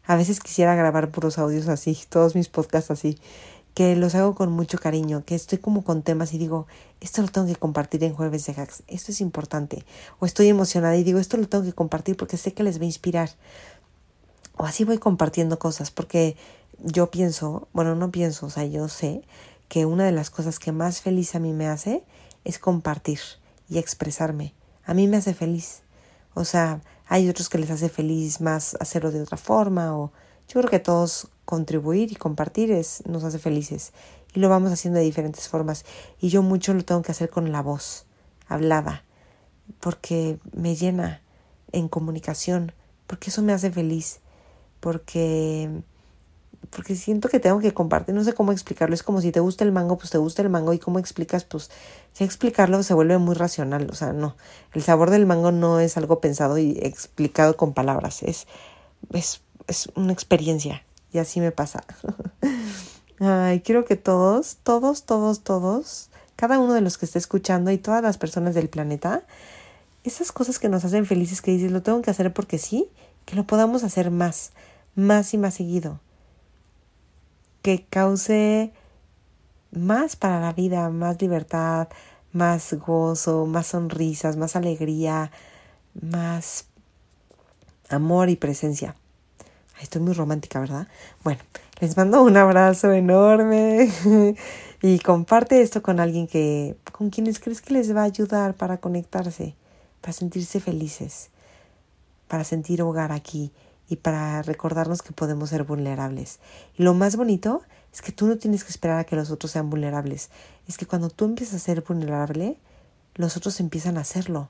A 0.06 0.16
veces 0.16 0.40
quisiera 0.40 0.74
grabar 0.74 1.10
puros 1.10 1.36
audios 1.36 1.68
así, 1.68 1.98
todos 2.08 2.34
mis 2.34 2.48
podcasts 2.48 2.90
así, 2.90 3.18
que 3.74 3.94
los 3.94 4.14
hago 4.14 4.34
con 4.34 4.50
mucho 4.50 4.78
cariño, 4.78 5.22
que 5.26 5.34
estoy 5.34 5.58
como 5.58 5.84
con 5.84 6.02
temas 6.02 6.32
y 6.32 6.38
digo, 6.38 6.66
esto 7.00 7.20
lo 7.20 7.28
tengo 7.28 7.46
que 7.46 7.56
compartir 7.56 8.02
en 8.04 8.14
jueves 8.14 8.46
de 8.46 8.54
hacks, 8.54 8.82
esto 8.86 9.12
es 9.12 9.20
importante, 9.20 9.84
o 10.18 10.24
estoy 10.24 10.48
emocionada 10.48 10.96
y 10.96 11.04
digo, 11.04 11.18
esto 11.18 11.36
lo 11.36 11.46
tengo 11.48 11.64
que 11.64 11.74
compartir 11.74 12.16
porque 12.16 12.38
sé 12.38 12.54
que 12.54 12.62
les 12.62 12.78
va 12.78 12.84
a 12.84 12.86
inspirar, 12.86 13.30
o 14.56 14.64
así 14.64 14.84
voy 14.84 14.98
compartiendo 14.98 15.58
cosas, 15.58 15.90
porque 15.90 16.36
yo 16.78 17.10
pienso, 17.10 17.68
bueno, 17.72 17.94
no 17.94 18.10
pienso, 18.10 18.46
o 18.46 18.50
sea, 18.50 18.64
yo 18.64 18.88
sé 18.88 19.22
que 19.68 19.84
una 19.84 20.04
de 20.06 20.12
las 20.12 20.30
cosas 20.30 20.58
que 20.58 20.72
más 20.72 21.00
feliz 21.00 21.34
a 21.34 21.38
mí 21.38 21.52
me 21.52 21.68
hace 21.68 22.02
es 22.44 22.58
compartir 22.58 23.20
y 23.68 23.78
expresarme. 23.78 24.54
A 24.84 24.94
mí 24.94 25.06
me 25.06 25.18
hace 25.18 25.34
feliz. 25.34 25.82
O 26.38 26.44
sea, 26.44 26.80
hay 27.08 27.28
otros 27.28 27.48
que 27.48 27.58
les 27.58 27.70
hace 27.70 27.88
feliz 27.88 28.40
más 28.40 28.76
hacerlo 28.78 29.10
de 29.10 29.20
otra 29.20 29.36
forma 29.36 29.98
o 29.98 30.12
yo 30.46 30.60
creo 30.60 30.70
que 30.70 30.78
todos 30.78 31.28
contribuir 31.44 32.12
y 32.12 32.14
compartir 32.14 32.70
es, 32.70 33.02
nos 33.06 33.24
hace 33.24 33.40
felices 33.40 33.92
y 34.34 34.40
lo 34.40 34.48
vamos 34.48 34.70
haciendo 34.70 35.00
de 35.00 35.04
diferentes 35.04 35.48
formas 35.48 35.84
y 36.20 36.28
yo 36.28 36.42
mucho 36.42 36.74
lo 36.74 36.84
tengo 36.84 37.02
que 37.02 37.10
hacer 37.10 37.28
con 37.28 37.50
la 37.50 37.60
voz 37.60 38.06
hablada 38.46 39.04
porque 39.80 40.38
me 40.52 40.76
llena 40.76 41.22
en 41.72 41.88
comunicación 41.88 42.72
porque 43.08 43.30
eso 43.30 43.42
me 43.42 43.52
hace 43.52 43.72
feliz 43.72 44.20
porque 44.78 45.82
porque 46.70 46.96
siento 46.96 47.28
que 47.28 47.40
tengo 47.40 47.60
que 47.60 47.72
compartir, 47.72 48.14
no 48.14 48.24
sé 48.24 48.34
cómo 48.34 48.52
explicarlo, 48.52 48.94
es 48.94 49.02
como 49.02 49.20
si 49.20 49.32
te 49.32 49.40
gusta 49.40 49.64
el 49.64 49.72
mango, 49.72 49.96
pues 49.96 50.10
te 50.10 50.18
gusta 50.18 50.42
el 50.42 50.50
mango 50.50 50.72
y 50.72 50.78
cómo 50.78 50.98
explicas, 50.98 51.44
pues 51.44 51.70
si 52.12 52.24
explicarlo 52.24 52.82
se 52.82 52.94
vuelve 52.94 53.18
muy 53.18 53.34
racional, 53.34 53.88
o 53.90 53.94
sea, 53.94 54.12
no, 54.12 54.36
el 54.74 54.82
sabor 54.82 55.10
del 55.10 55.26
mango 55.26 55.52
no 55.52 55.80
es 55.80 55.96
algo 55.96 56.20
pensado 56.20 56.58
y 56.58 56.78
explicado 56.82 57.56
con 57.56 57.74
palabras, 57.74 58.22
es, 58.22 58.46
es, 59.12 59.40
es 59.66 59.90
una 59.94 60.12
experiencia 60.12 60.84
y 61.12 61.18
así 61.18 61.40
me 61.40 61.52
pasa. 61.52 61.84
Ay, 63.20 63.60
quiero 63.62 63.84
que 63.84 63.96
todos, 63.96 64.58
todos, 64.62 65.04
todos, 65.04 65.40
todos 65.40 66.10
cada 66.38 66.60
uno 66.60 66.72
de 66.72 66.80
los 66.80 66.98
que 66.98 67.04
esté 67.04 67.18
escuchando 67.18 67.72
y 67.72 67.78
todas 67.78 68.00
las 68.00 68.16
personas 68.16 68.54
del 68.54 68.68
planeta, 68.68 69.24
esas 70.04 70.30
cosas 70.30 70.60
que 70.60 70.68
nos 70.68 70.84
hacen 70.84 71.04
felices 71.04 71.42
que 71.42 71.50
dices, 71.50 71.72
lo 71.72 71.82
tengo 71.82 72.00
que 72.00 72.12
hacer 72.12 72.32
porque 72.32 72.58
sí, 72.58 72.88
que 73.24 73.34
lo 73.34 73.44
podamos 73.44 73.82
hacer 73.82 74.12
más, 74.12 74.52
más 74.94 75.34
y 75.34 75.38
más 75.38 75.54
seguido. 75.54 75.98
Que 77.68 77.84
cause 77.84 78.72
más 79.72 80.16
para 80.16 80.40
la 80.40 80.54
vida, 80.54 80.88
más 80.88 81.20
libertad, 81.20 81.88
más 82.32 82.72
gozo, 82.72 83.44
más 83.44 83.66
sonrisas, 83.66 84.38
más 84.38 84.56
alegría, 84.56 85.30
más 85.92 86.64
amor 87.90 88.30
y 88.30 88.36
presencia. 88.36 88.96
estoy 89.82 90.00
muy 90.00 90.14
romántica, 90.14 90.60
¿verdad? 90.60 90.88
Bueno, 91.22 91.42
les 91.78 91.94
mando 91.94 92.22
un 92.22 92.38
abrazo 92.38 92.90
enorme 92.90 93.92
y 94.82 94.98
comparte 95.00 95.60
esto 95.60 95.82
con 95.82 96.00
alguien 96.00 96.26
que, 96.26 96.74
con 96.90 97.10
quienes 97.10 97.38
crees 97.38 97.60
que 97.60 97.74
les 97.74 97.94
va 97.94 98.00
a 98.00 98.04
ayudar 98.04 98.54
para 98.54 98.78
conectarse, 98.78 99.54
para 100.00 100.14
sentirse 100.14 100.58
felices, 100.60 101.28
para 102.28 102.44
sentir 102.44 102.80
hogar 102.80 103.12
aquí 103.12 103.52
y 103.88 103.96
para 103.96 104.42
recordarnos 104.42 105.02
que 105.02 105.12
podemos 105.12 105.50
ser 105.50 105.64
vulnerables. 105.64 106.40
Y 106.76 106.82
lo 106.82 106.94
más 106.94 107.16
bonito 107.16 107.62
es 107.92 108.02
que 108.02 108.12
tú 108.12 108.26
no 108.26 108.36
tienes 108.36 108.64
que 108.64 108.70
esperar 108.70 108.98
a 108.98 109.04
que 109.04 109.16
los 109.16 109.30
otros 109.30 109.52
sean 109.52 109.70
vulnerables. 109.70 110.30
Es 110.66 110.76
que 110.76 110.86
cuando 110.86 111.08
tú 111.08 111.24
empiezas 111.24 111.56
a 111.56 111.64
ser 111.64 111.82
vulnerable, 111.82 112.58
los 113.14 113.36
otros 113.36 113.60
empiezan 113.60 113.96
a 113.96 114.02
hacerlo. 114.02 114.48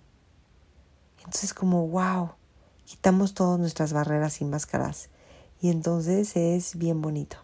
Entonces 1.18 1.54
como, 1.54 1.86
wow, 1.86 2.32
quitamos 2.84 3.34
todas 3.34 3.60
nuestras 3.60 3.92
barreras 3.92 4.40
y 4.40 4.44
máscaras. 4.44 5.08
Y 5.60 5.70
entonces 5.70 6.36
es 6.36 6.76
bien 6.76 7.00
bonito. 7.00 7.36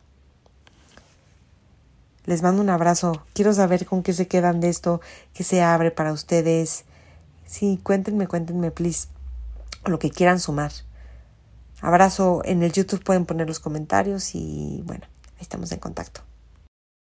Les 2.27 2.43
mando 2.43 2.63
un 2.63 2.71
abrazo. 2.71 3.23
Quiero 3.35 3.53
saber 3.53 3.85
con 3.85 4.03
qué 4.03 4.15
se 4.15 4.27
quedan 4.27 4.61
de 4.61 4.71
esto, 4.71 5.01
qué 5.35 5.45
se 5.45 5.63
abre 5.63 5.91
para 5.91 6.13
ustedes. 6.13 6.85
Sí, 7.47 7.79
cuéntenme, 7.83 8.27
cuéntenme, 8.27 8.71
please. 8.71 9.09
Lo 9.85 9.99
que 9.99 10.11
quieran 10.11 10.41
sumar. 10.41 10.73
Abrazo. 11.81 12.43
En 12.45 12.63
el 12.63 12.73
YouTube 12.73 13.05
pueden 13.05 13.27
poner 13.27 13.47
los 13.47 13.61
comentarios 13.61 14.35
y 14.35 14.83
bueno, 14.85 15.07
estamos 15.39 15.73
en 15.73 15.79
contacto. 15.79 16.23